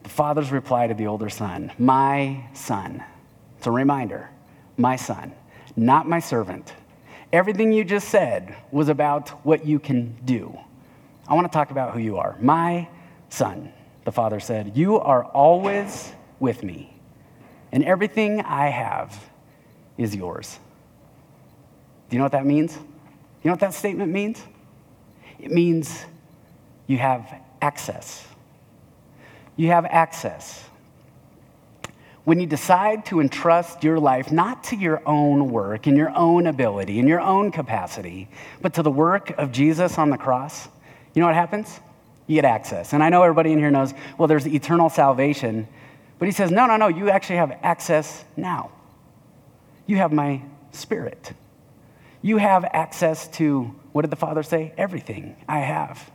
the 0.04 0.10
Father's 0.10 0.52
reply 0.52 0.86
to 0.86 0.94
the 0.94 1.08
older 1.08 1.28
son, 1.28 1.72
My 1.80 2.48
son. 2.54 3.04
It's 3.58 3.66
a 3.66 3.72
reminder, 3.72 4.30
my 4.78 4.98
son, 4.98 5.34
not 5.76 6.08
my 6.08 6.20
servant. 6.20 6.76
Everything 7.34 7.72
you 7.72 7.84
just 7.84 8.10
said 8.10 8.56
was 8.72 8.88
about 8.88 9.30
what 9.44 9.66
you 9.66 9.80
can 9.80 10.16
do. 10.24 10.56
I 11.28 11.34
want 11.34 11.52
to 11.52 11.52
talk 11.52 11.72
about 11.72 11.96
who 11.96 12.00
you 12.00 12.18
are. 12.18 12.38
My 12.40 12.88
son, 13.30 13.74
the 14.06 14.12
father 14.12 14.40
said, 14.40 14.78
You 14.78 15.00
are 15.00 15.26
always 15.26 16.14
with 16.40 16.62
me, 16.62 16.94
and 17.72 17.84
everything 17.84 18.42
I 18.42 18.68
have 18.68 19.20
is 19.98 20.16
yours. 20.16 20.60
Do 22.12 22.16
you 22.16 22.20
know 22.20 22.26
what 22.26 22.34
that 22.34 22.46
means? 22.46 22.78
You 23.48 23.52
know 23.52 23.54
what 23.54 23.62
that 23.62 23.76
statement 23.76 24.12
means? 24.12 24.44
It 25.40 25.52
means 25.52 26.04
you 26.86 26.98
have 26.98 27.34
access. 27.62 28.28
You 29.56 29.68
have 29.68 29.86
access. 29.86 30.66
When 32.26 32.42
you 32.42 32.46
decide 32.46 33.06
to 33.06 33.22
entrust 33.22 33.86
your 33.86 34.02
life 34.02 34.34
not 34.34 34.66
to 34.66 34.76
your 34.76 35.02
own 35.06 35.50
work 35.50 35.88
and 35.88 35.96
your 35.96 36.14
own 36.14 36.46
ability 36.46 37.00
and 37.00 37.08
your 37.08 37.22
own 37.22 37.52
capacity, 37.52 38.28
but 38.62 38.74
to 38.74 38.84
the 38.84 38.92
work 38.92 39.30
of 39.38 39.54
Jesus 39.54 39.98
on 39.98 40.10
the 40.10 40.18
cross, 40.18 40.68
you 41.14 41.22
know 41.22 41.28
what 41.28 41.36
happens? 41.36 41.80
You 42.28 42.36
get 42.36 42.44
access. 42.44 42.92
And 42.92 43.02
I 43.02 43.08
know 43.08 43.24
everybody 43.24 43.54
in 43.54 43.60
here 43.60 43.72
knows, 43.72 43.94
well, 44.18 44.28
there's 44.28 44.46
eternal 44.46 44.90
salvation. 44.90 45.70
But 46.20 46.26
he 46.26 46.34
says, 46.34 46.52
no, 46.52 46.66
no, 46.66 46.76
no, 46.76 46.90
you 46.90 47.10
actually 47.10 47.38
have 47.38 47.58
access 47.64 48.26
now. 48.36 48.72
You 49.86 49.96
have 49.96 50.12
my 50.12 50.42
spirit. 50.74 51.32
You 52.28 52.36
have 52.36 52.66
access 52.66 53.30
to, 53.38 53.74
what 53.94 54.02
did 54.02 54.12
the 54.12 54.18
Father 54.18 54.44
say? 54.44 54.74
Everything 54.78 55.38
I 55.48 55.60
have 55.60 56.12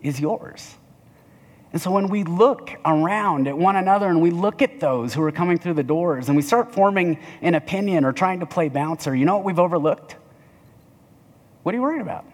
is 0.00 0.18
yours. 0.18 0.74
And 1.70 1.82
so 1.82 1.90
when 1.90 2.08
we 2.08 2.24
look 2.24 2.70
around 2.82 3.46
at 3.46 3.58
one 3.58 3.76
another 3.76 4.08
and 4.08 4.22
we 4.22 4.30
look 4.30 4.62
at 4.62 4.80
those 4.80 5.12
who 5.12 5.22
are 5.22 5.30
coming 5.30 5.58
through 5.58 5.74
the 5.74 5.82
doors 5.82 6.28
and 6.28 6.36
we 6.36 6.40
start 6.40 6.72
forming 6.72 7.18
an 7.42 7.54
opinion 7.54 8.06
or 8.06 8.12
trying 8.14 8.40
to 8.40 8.46
play 8.46 8.70
bouncer, 8.70 9.14
you 9.14 9.26
know 9.26 9.36
what 9.36 9.44
we've 9.44 9.58
overlooked? 9.58 10.16
What 11.62 11.74
are 11.74 11.76
you 11.76 11.82
worried 11.82 12.00
about? 12.00 12.24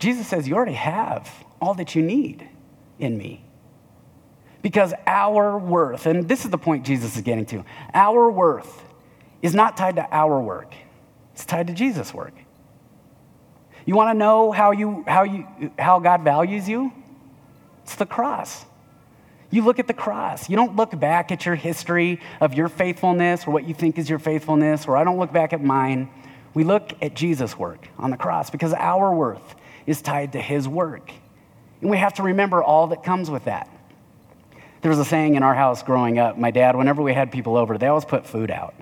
Jesus 0.00 0.26
says, 0.26 0.48
You 0.48 0.56
already 0.56 0.72
have 0.72 1.32
all 1.60 1.74
that 1.74 1.94
you 1.94 2.02
need 2.02 2.48
in 2.98 3.16
me. 3.16 3.44
Because 4.60 4.92
our 5.06 5.56
worth, 5.56 6.06
and 6.06 6.28
this 6.28 6.44
is 6.44 6.50
the 6.50 6.58
point 6.58 6.84
Jesus 6.84 7.14
is 7.14 7.22
getting 7.22 7.46
to, 7.46 7.64
our 7.94 8.28
worth 8.28 8.82
is 9.40 9.54
not 9.54 9.76
tied 9.76 9.94
to 9.94 10.08
our 10.10 10.40
work. 10.40 10.74
It's 11.40 11.46
tied 11.46 11.68
to 11.68 11.72
Jesus' 11.72 12.12
work. 12.12 12.34
You 13.86 13.94
want 13.94 14.10
to 14.10 14.18
know 14.18 14.52
how, 14.52 14.72
you, 14.72 15.04
how, 15.08 15.22
you, 15.22 15.46
how 15.78 15.98
God 15.98 16.22
values 16.22 16.68
you? 16.68 16.92
It's 17.82 17.94
the 17.94 18.04
cross. 18.04 18.66
You 19.50 19.64
look 19.64 19.78
at 19.78 19.86
the 19.86 19.94
cross. 19.94 20.50
You 20.50 20.56
don't 20.56 20.76
look 20.76 21.00
back 21.00 21.32
at 21.32 21.46
your 21.46 21.54
history 21.54 22.20
of 22.42 22.52
your 22.52 22.68
faithfulness 22.68 23.46
or 23.46 23.52
what 23.52 23.66
you 23.66 23.72
think 23.72 23.96
is 23.96 24.10
your 24.10 24.18
faithfulness, 24.18 24.86
or 24.86 24.98
I 24.98 25.02
don't 25.02 25.18
look 25.18 25.32
back 25.32 25.54
at 25.54 25.64
mine. 25.64 26.10
We 26.52 26.62
look 26.62 26.92
at 27.00 27.14
Jesus' 27.14 27.58
work 27.58 27.88
on 27.96 28.10
the 28.10 28.18
cross 28.18 28.50
because 28.50 28.74
our 28.74 29.14
worth 29.14 29.54
is 29.86 30.02
tied 30.02 30.32
to 30.32 30.42
his 30.42 30.68
work. 30.68 31.10
And 31.80 31.88
we 31.88 31.96
have 31.96 32.12
to 32.14 32.22
remember 32.22 32.62
all 32.62 32.88
that 32.88 33.02
comes 33.02 33.30
with 33.30 33.46
that. 33.46 33.66
There 34.82 34.90
was 34.90 34.98
a 34.98 35.06
saying 35.06 35.36
in 35.36 35.42
our 35.42 35.54
house 35.54 35.82
growing 35.82 36.18
up. 36.18 36.36
My 36.36 36.50
dad, 36.50 36.76
whenever 36.76 37.00
we 37.00 37.14
had 37.14 37.32
people 37.32 37.56
over, 37.56 37.78
they 37.78 37.86
always 37.86 38.04
put 38.04 38.26
food 38.26 38.50
out. 38.50 38.74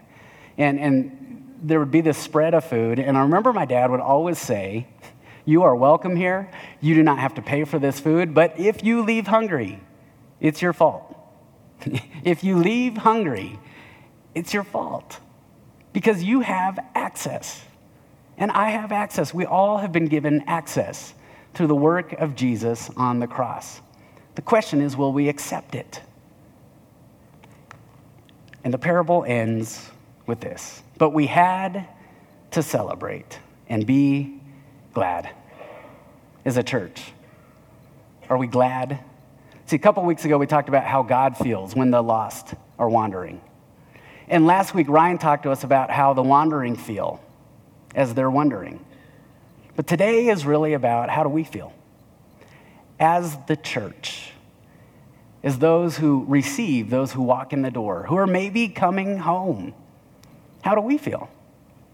And, 0.57 0.81
and 0.81 1.18
there 1.63 1.79
would 1.79 1.91
be 1.91 2.01
this 2.01 2.19
spread 2.19 2.55
of 2.55 2.65
food. 2.65 2.99
And 2.99 3.17
I 3.17 3.23
remember 3.23 3.53
my 3.53 3.65
dad 3.65 3.91
would 3.91 4.01
always 4.01 4.39
say, 4.39 4.87
You 5.45 5.63
are 5.63 5.75
welcome 5.75 6.17
here. 6.17 6.51
You 6.81 6.95
do 6.95 7.03
not 7.03 7.19
have 7.19 7.35
to 7.35 7.43
pay 7.43 7.65
for 7.65 7.79
this 7.79 8.01
food. 8.01 8.35
But 8.35 8.59
if 8.59 8.85
you 8.85 9.03
leave 9.03 9.27
hungry, 9.27 9.81
it's 10.41 10.63
your 10.63 10.73
fault. 10.73 11.17
if 12.25 12.45
you 12.45 12.57
leave 12.57 12.97
hungry, 12.97 13.59
it's 14.35 14.55
your 14.55 14.65
fault 14.65 15.21
because 15.93 16.23
you 16.23 16.41
have 16.41 16.79
access. 16.95 17.63
And 18.37 18.53
I 18.53 18.71
have 18.71 18.93
access. 18.93 19.35
We 19.35 19.47
all 19.47 19.79
have 19.79 19.91
been 19.91 20.07
given 20.07 20.45
access 20.47 21.15
through 21.55 21.67
the 21.67 21.75
work 21.75 22.13
of 22.13 22.37
Jesus 22.37 22.91
on 22.97 23.19
the 23.19 23.27
cross. 23.27 23.81
The 24.37 24.43
question 24.43 24.81
is 24.81 24.97
will 24.97 25.13
we 25.13 25.29
accept 25.29 25.75
it? 25.75 26.01
And 28.63 28.73
the 28.73 28.79
parable 28.79 29.25
ends 29.27 29.91
with 30.29 30.41
this. 30.41 30.83
But 30.99 31.11
we 31.11 31.27
had 31.27 31.89
to 32.53 32.63
celebrate 32.63 33.39
and 33.69 33.85
be 33.85 34.41
glad 34.93 35.31
as 36.45 36.57
a 36.57 36.63
church. 36.63 37.13
Are 38.29 38.37
we 38.37 38.47
glad? 38.47 39.01
See, 39.67 39.77
a 39.77 39.79
couple 39.79 40.05
weeks 40.05 40.25
ago, 40.25 40.39
we 40.39 40.47
talked 40.47 40.69
about 40.69 40.85
how 40.85 41.03
God 41.03 41.37
feels 41.37 41.75
when 41.75 41.91
the 41.91 42.03
lost 42.03 42.55
are 42.79 42.89
wandering. 42.89 43.41
And 44.29 44.47
last 44.47 44.75
week, 44.75 44.89
Ryan 44.89 45.19
talked 45.19 45.45
to 45.45 45.51
us 45.51 45.65
about 45.65 45.91
how 45.91 46.13
the 46.13 46.23
wandering 46.23 46.77
feel 46.77 47.21
as 47.95 48.15
they're 48.15 48.31
wandering. 48.31 48.85
But 49.75 49.87
today 49.87 50.29
is 50.29 50.45
really 50.45 50.75
about 50.75 51.09
how 51.09 51.23
do 51.23 51.29
we 51.29 51.45
feel 51.45 51.73
as 53.01 53.39
the 53.47 53.57
church, 53.57 54.33
as 55.43 55.59
those 55.59 55.97
who 55.97 56.25
receive, 56.27 56.91
those 56.91 57.13
who 57.13 57.23
walk 57.23 57.53
in 57.53 57.63
the 57.63 57.71
door, 57.71 58.05
who 58.09 58.17
are 58.17 58.27
maybe 58.27 58.69
coming 58.69 59.19
home 59.19 59.73
how 60.63 60.75
do 60.75 60.81
we 60.81 60.99
feel? 60.99 61.31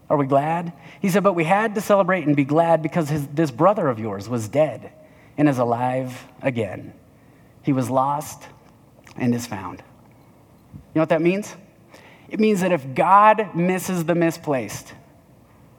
Are 0.09 0.17
we 0.17 0.25
glad? 0.27 0.73
He 1.01 1.09
said, 1.09 1.23
But 1.23 1.33
we 1.33 1.43
had 1.43 1.75
to 1.75 1.81
celebrate 1.81 2.25
and 2.27 2.35
be 2.35 2.43
glad 2.43 2.81
because 2.81 3.09
his, 3.09 3.27
this 3.27 3.51
brother 3.51 3.87
of 3.87 3.99
yours 3.99 4.29
was 4.29 4.47
dead 4.47 4.91
and 5.37 5.49
is 5.49 5.57
alive 5.57 6.25
again. 6.41 6.93
He 7.63 7.73
was 7.73 7.89
lost 7.89 8.43
and 9.17 9.33
is 9.33 9.47
found. 9.47 9.79
You 9.79 10.99
know 10.99 11.01
what 11.01 11.09
that 11.09 11.21
means? 11.21 11.55
It 12.29 12.39
means 12.39 12.61
that 12.61 12.71
if 12.71 12.93
God 12.93 13.55
misses 13.55 14.05
the 14.05 14.15
misplaced, 14.15 14.93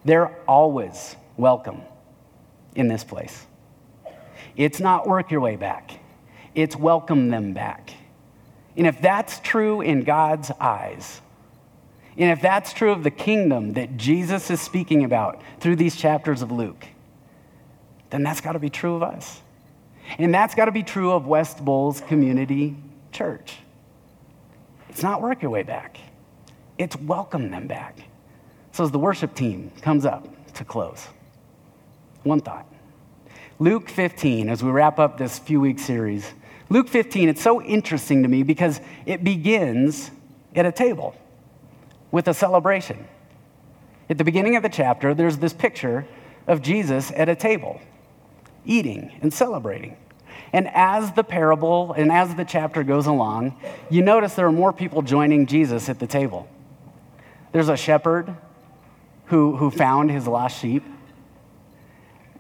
they're 0.05 0.37
always 0.47 1.17
welcome 1.37 1.83
in 2.75 2.89
this 2.89 3.05
place. 3.05 3.47
It's 4.57 4.81
not 4.81 5.07
work 5.07 5.31
your 5.31 5.41
way 5.41 5.57
back, 5.57 5.93
it's 6.55 6.77
welcome 6.77 7.29
them 7.29 7.53
back. 7.53 7.91
And 8.77 8.87
if 8.87 9.01
that's 9.01 9.41
true 9.41 9.81
in 9.81 10.03
God's 10.03 10.51
eyes, 10.61 11.21
and 12.19 12.31
if 12.31 12.41
that's 12.41 12.73
true 12.73 12.93
of 12.93 13.03
the 13.03 13.11
kingdom 13.11 13.75
that 13.75 13.97
Jesus 13.97 14.51
is 14.51 14.61
speaking 14.61 15.05
about 15.05 15.43
through 15.61 15.77
these 15.77 15.97
chapters 15.97 16.41
of 16.41 16.51
Luke, 16.51 16.87
then 18.11 18.23
that's 18.23 18.41
got 18.41 18.53
to 18.53 18.59
be 18.59 18.71
true 18.71 18.97
of 18.97 19.03
us. 19.03 19.43
And 20.19 20.33
that's 20.33 20.55
got 20.55 20.67
to 20.67 20.73
be 20.73 20.83
true 20.83 21.13
of 21.13 21.27
West 21.27 21.65
Bowles 21.65 22.01
Community 22.03 22.77
Church. 23.13 23.57
It's 24.89 25.03
not 25.03 25.21
work 25.21 25.43
your 25.43 25.51
way 25.51 25.63
back, 25.63 25.99
it's 26.79 26.97
welcome 26.97 27.51
them 27.51 27.67
back. 27.67 27.99
So 28.73 28.85
as 28.85 28.91
the 28.91 28.99
worship 28.99 29.35
team 29.35 29.71
comes 29.83 30.07
up 30.07 30.27
to 30.55 30.65
close, 30.65 31.07
one 32.23 32.41
thought. 32.41 32.67
Luke 33.59 33.89
15, 33.89 34.51
as 34.51 34.63
we 34.63 34.71
wrap 34.71 34.99
up 34.99 35.17
this 35.17 35.39
few 35.39 35.61
week 35.61 35.79
series, 35.79 36.31
Luke 36.69 36.89
15, 36.89 37.29
it's 37.29 37.43
so 37.43 37.63
interesting 37.63 38.23
to 38.23 38.29
me 38.29 38.43
because 38.43 38.81
it 39.07 39.25
begins 39.25 40.11
at 40.55 40.67
a 40.67 40.73
table 40.73 41.15
with 42.11 42.29
a 42.29 42.35
celebration. 42.35 43.07
At 44.09 44.19
the 44.19 44.25
beginning 44.25 44.57
of 44.57 44.63
the 44.63 44.69
chapter, 44.69 45.15
there's 45.15 45.39
this 45.39 45.53
picture 45.53 46.07
of 46.47 46.63
Jesus 46.63 47.11
at 47.15 47.29
a 47.29 47.35
table, 47.35 47.81
eating 48.65 49.19
and 49.21 49.33
celebrating. 49.33 49.97
And 50.53 50.69
as 50.69 51.13
the 51.13 51.25
parable 51.25 51.93
and 51.93 52.13
as 52.13 52.35
the 52.35 52.45
chapter 52.45 52.85
goes 52.85 53.07
along, 53.07 53.59
you 53.91 54.03
notice 54.03 54.35
there 54.35 54.47
are 54.47 54.53
more 54.53 54.73
people 54.73 55.03
joining 55.03 55.47
Jesus 55.47 55.89
at 55.89 55.99
the 55.99 56.07
table. 56.07 56.49
There's 57.53 57.69
a 57.69 57.77
shepherd 57.77 58.37
who, 59.27 59.57
who 59.57 59.71
found 59.71 60.11
his 60.11 60.27
lost 60.27 60.61
sheep. 60.61 60.85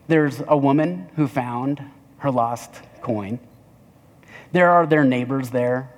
There's 0.08 0.40
a 0.46 0.56
woman 0.56 1.08
who 1.16 1.26
found 1.26 1.82
her 2.18 2.30
lost 2.30 2.70
coin. 3.02 3.40
There 4.52 4.70
are 4.70 4.86
their 4.86 5.04
neighbors 5.04 5.50
there. 5.50 5.90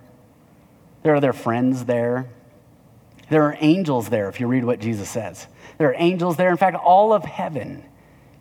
There 1.03 1.15
are 1.15 1.21
their 1.21 1.33
friends 1.33 1.85
there. 1.85 2.29
There 3.31 3.43
are 3.45 3.57
angels 3.61 4.09
there, 4.09 4.29
if 4.29 4.41
you 4.41 4.47
read 4.47 4.65
what 4.65 4.81
Jesus 4.81 5.09
says. 5.09 5.47
There 5.77 5.89
are 5.91 5.95
angels 5.97 6.37
there. 6.37 6.51
In 6.51 6.57
fact, 6.57 6.77
all 6.77 7.13
of 7.13 7.25
heaven 7.25 7.85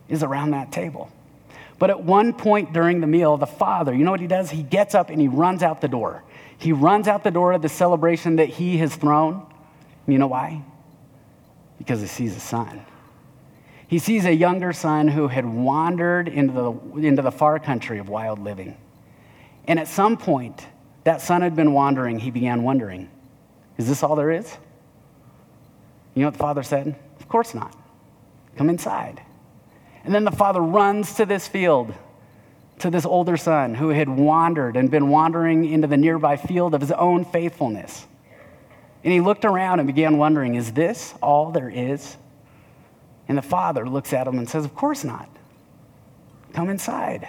is 0.08 0.23
around 0.23 0.52
that 0.52 0.71
table. 0.71 1.12
But 1.80 1.89
at 1.89 2.04
one 2.04 2.34
point 2.34 2.73
during 2.73 3.02
the 3.02 3.08
meal, 3.08 3.38
the 3.38 3.45
father, 3.45 3.93
you 3.93 4.04
know 4.04 4.12
what 4.12 4.19
he 4.19 4.28
does? 4.28 4.50
He 4.50 4.63
gets 4.63 4.95
up 4.95 5.10
and 5.10 5.21
he 5.21 5.28
runs 5.28 5.62
out 5.62 5.82
the 5.82 5.88
door. 5.88 6.23
He 6.58 6.71
runs 6.71 7.08
out 7.08 7.23
the 7.23 7.32
door 7.32 7.52
of 7.52 7.62
the 7.62 7.69
celebration 7.69 8.38
that 8.38 8.50
he 8.50 8.78
has 8.78 8.95
thrown. 8.95 9.45
You 10.08 10.17
know 10.17 10.28
why? 10.28 10.63
Because 11.78 12.02
he 12.02 12.08
sees 12.08 12.36
a 12.36 12.39
son. 12.39 12.84
He 13.88 14.00
sees 14.00 14.26
a 14.26 14.34
younger 14.34 14.73
son 14.73 15.08
who 15.08 15.28
had 15.28 15.45
wandered 15.45 16.28
into 16.28 16.54
the, 16.54 17.00
into 17.00 17.21
the 17.21 17.32
far 17.32 17.60
country 17.60 18.00
of 18.00 18.10
wild 18.10 18.39
living. 18.39 18.76
And 19.67 19.80
at 19.80 19.88
some 19.88 20.17
point, 20.17 20.65
that 21.04 21.21
son 21.21 21.41
had 21.41 21.56
been 21.56 21.73
wandering. 21.73 22.19
He 22.19 22.32
began 22.32 22.63
wondering, 22.63 23.10
is 23.78 23.88
this 23.88 24.02
all 24.02 24.15
there 24.15 24.32
is? 24.32 24.58
You 26.18 26.24
know 26.24 26.30
what 26.30 26.34
the 26.34 26.40
father 26.40 26.64
said? 26.64 26.96
Of 27.20 27.30
course 27.30 27.54
not. 27.54 27.76
Come 28.56 28.72
inside. 28.72 29.22
And 30.04 30.16
then 30.16 30.26
the 30.26 30.32
father 30.32 30.62
runs 30.62 31.14
to 31.14 31.28
this 31.28 31.48
field, 31.48 31.94
to 32.80 32.90
this 32.90 33.06
older 33.06 33.38
son 33.38 33.76
who 33.76 33.90
had 33.90 34.10
wandered 34.10 34.78
and 34.78 34.90
been 34.90 35.10
wandering 35.10 35.64
into 35.66 35.86
the 35.86 35.96
nearby 35.96 36.36
field 36.36 36.74
of 36.74 36.82
his 36.82 36.92
own 36.92 37.24
faithfulness. 37.24 38.08
And 39.04 39.14
he 39.14 39.22
looked 39.22 39.46
around 39.46 39.80
and 39.80 39.86
began 39.86 40.18
wondering, 40.18 40.56
is 40.56 40.72
this 40.72 41.14
all 41.22 41.52
there 41.52 41.70
is? 41.70 42.18
And 43.28 43.38
the 43.38 43.44
father 43.44 43.88
looks 43.88 44.12
at 44.12 44.26
him 44.26 44.40
and 44.40 44.50
says, 44.50 44.66
Of 44.66 44.74
course 44.74 45.04
not. 45.04 45.30
Come 46.54 46.72
inside. 46.72 47.28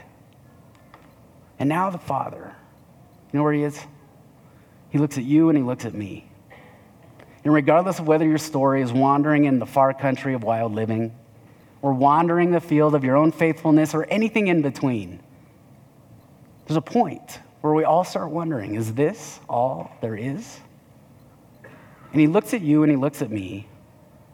And 1.58 1.68
now 1.68 1.90
the 1.90 1.98
father, 1.98 2.54
you 3.32 3.36
know 3.36 3.42
where 3.42 3.52
he 3.52 3.64
is? 3.64 3.78
He 4.88 4.96
looks 4.96 5.18
at 5.18 5.24
you 5.24 5.50
and 5.50 5.58
he 5.58 5.62
looks 5.62 5.84
at 5.84 5.92
me. 5.92 6.27
And 7.48 7.54
regardless 7.54 7.98
of 7.98 8.06
whether 8.06 8.26
your 8.26 8.36
story 8.36 8.82
is 8.82 8.92
wandering 8.92 9.46
in 9.46 9.58
the 9.58 9.64
far 9.64 9.94
country 9.94 10.34
of 10.34 10.42
wild 10.44 10.74
living, 10.74 11.16
or 11.80 11.94
wandering 11.94 12.50
the 12.50 12.60
field 12.60 12.94
of 12.94 13.04
your 13.04 13.16
own 13.16 13.32
faithfulness, 13.32 13.94
or 13.94 14.04
anything 14.10 14.48
in 14.48 14.60
between, 14.60 15.18
there's 16.66 16.76
a 16.76 16.82
point 16.82 17.38
where 17.62 17.72
we 17.72 17.84
all 17.84 18.04
start 18.04 18.28
wondering 18.28 18.74
is 18.74 18.92
this 18.92 19.40
all 19.48 19.90
there 20.02 20.14
is? 20.14 20.60
And 22.12 22.20
he 22.20 22.26
looks 22.26 22.52
at 22.52 22.60
you 22.60 22.82
and 22.82 22.90
he 22.90 22.98
looks 22.98 23.22
at 23.22 23.30
me, 23.30 23.66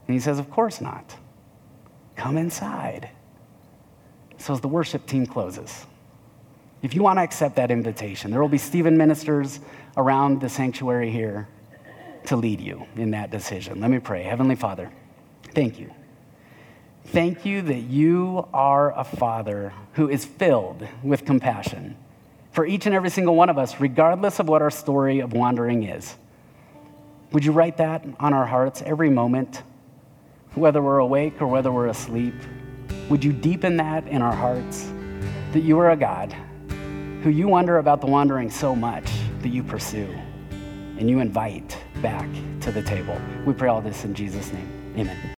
and 0.08 0.14
he 0.14 0.18
says, 0.18 0.40
Of 0.40 0.50
course 0.50 0.80
not. 0.80 1.14
Come 2.16 2.36
inside. 2.36 3.10
So 4.38 4.54
as 4.54 4.60
the 4.60 4.66
worship 4.66 5.06
team 5.06 5.24
closes, 5.24 5.86
if 6.82 6.96
you 6.96 7.04
want 7.04 7.20
to 7.20 7.22
accept 7.22 7.54
that 7.54 7.70
invitation, 7.70 8.32
there 8.32 8.40
will 8.40 8.48
be 8.48 8.58
Stephen 8.58 8.96
ministers 8.96 9.60
around 9.96 10.40
the 10.40 10.48
sanctuary 10.48 11.12
here 11.12 11.46
to 12.26 12.36
lead 12.36 12.60
you 12.60 12.86
in 12.96 13.10
that 13.12 13.30
decision. 13.30 13.80
Let 13.80 13.90
me 13.90 13.98
pray. 13.98 14.22
Heavenly 14.22 14.56
Father, 14.56 14.90
thank 15.54 15.78
you. 15.78 15.92
Thank 17.06 17.44
you 17.44 17.62
that 17.62 17.80
you 17.80 18.48
are 18.52 18.98
a 18.98 19.04
Father 19.04 19.72
who 19.92 20.08
is 20.08 20.24
filled 20.24 20.86
with 21.02 21.24
compassion 21.24 21.96
for 22.50 22.64
each 22.64 22.86
and 22.86 22.94
every 22.94 23.10
single 23.10 23.34
one 23.34 23.50
of 23.50 23.58
us, 23.58 23.78
regardless 23.80 24.38
of 24.38 24.48
what 24.48 24.62
our 24.62 24.70
story 24.70 25.20
of 25.20 25.32
wandering 25.32 25.82
is. 25.82 26.14
Would 27.32 27.44
you 27.44 27.52
write 27.52 27.76
that 27.78 28.06
on 28.20 28.32
our 28.32 28.46
hearts 28.46 28.80
every 28.82 29.10
moment, 29.10 29.62
whether 30.54 30.80
we're 30.80 30.98
awake 30.98 31.42
or 31.42 31.48
whether 31.48 31.72
we're 31.72 31.88
asleep? 31.88 32.34
Would 33.10 33.24
you 33.24 33.32
deepen 33.32 33.76
that 33.78 34.06
in 34.06 34.22
our 34.22 34.34
hearts 34.34 34.92
that 35.52 35.62
you 35.62 35.78
are 35.78 35.90
a 35.90 35.96
God 35.96 36.32
who 37.22 37.30
you 37.30 37.48
wonder 37.48 37.78
about 37.78 38.00
the 38.00 38.06
wandering 38.06 38.50
so 38.50 38.74
much 38.74 39.10
that 39.42 39.48
you 39.48 39.62
pursue 39.62 40.08
and 40.98 41.10
you 41.10 41.20
invite 41.20 41.76
back 42.04 42.28
to 42.60 42.70
the 42.70 42.82
table? 42.82 43.18
We 43.46 43.54
pray 43.54 43.70
all 43.70 43.80
this 43.80 44.04
in 44.04 44.12
Jesus' 44.12 44.52
name. 44.52 44.68
Amen. 44.98 45.30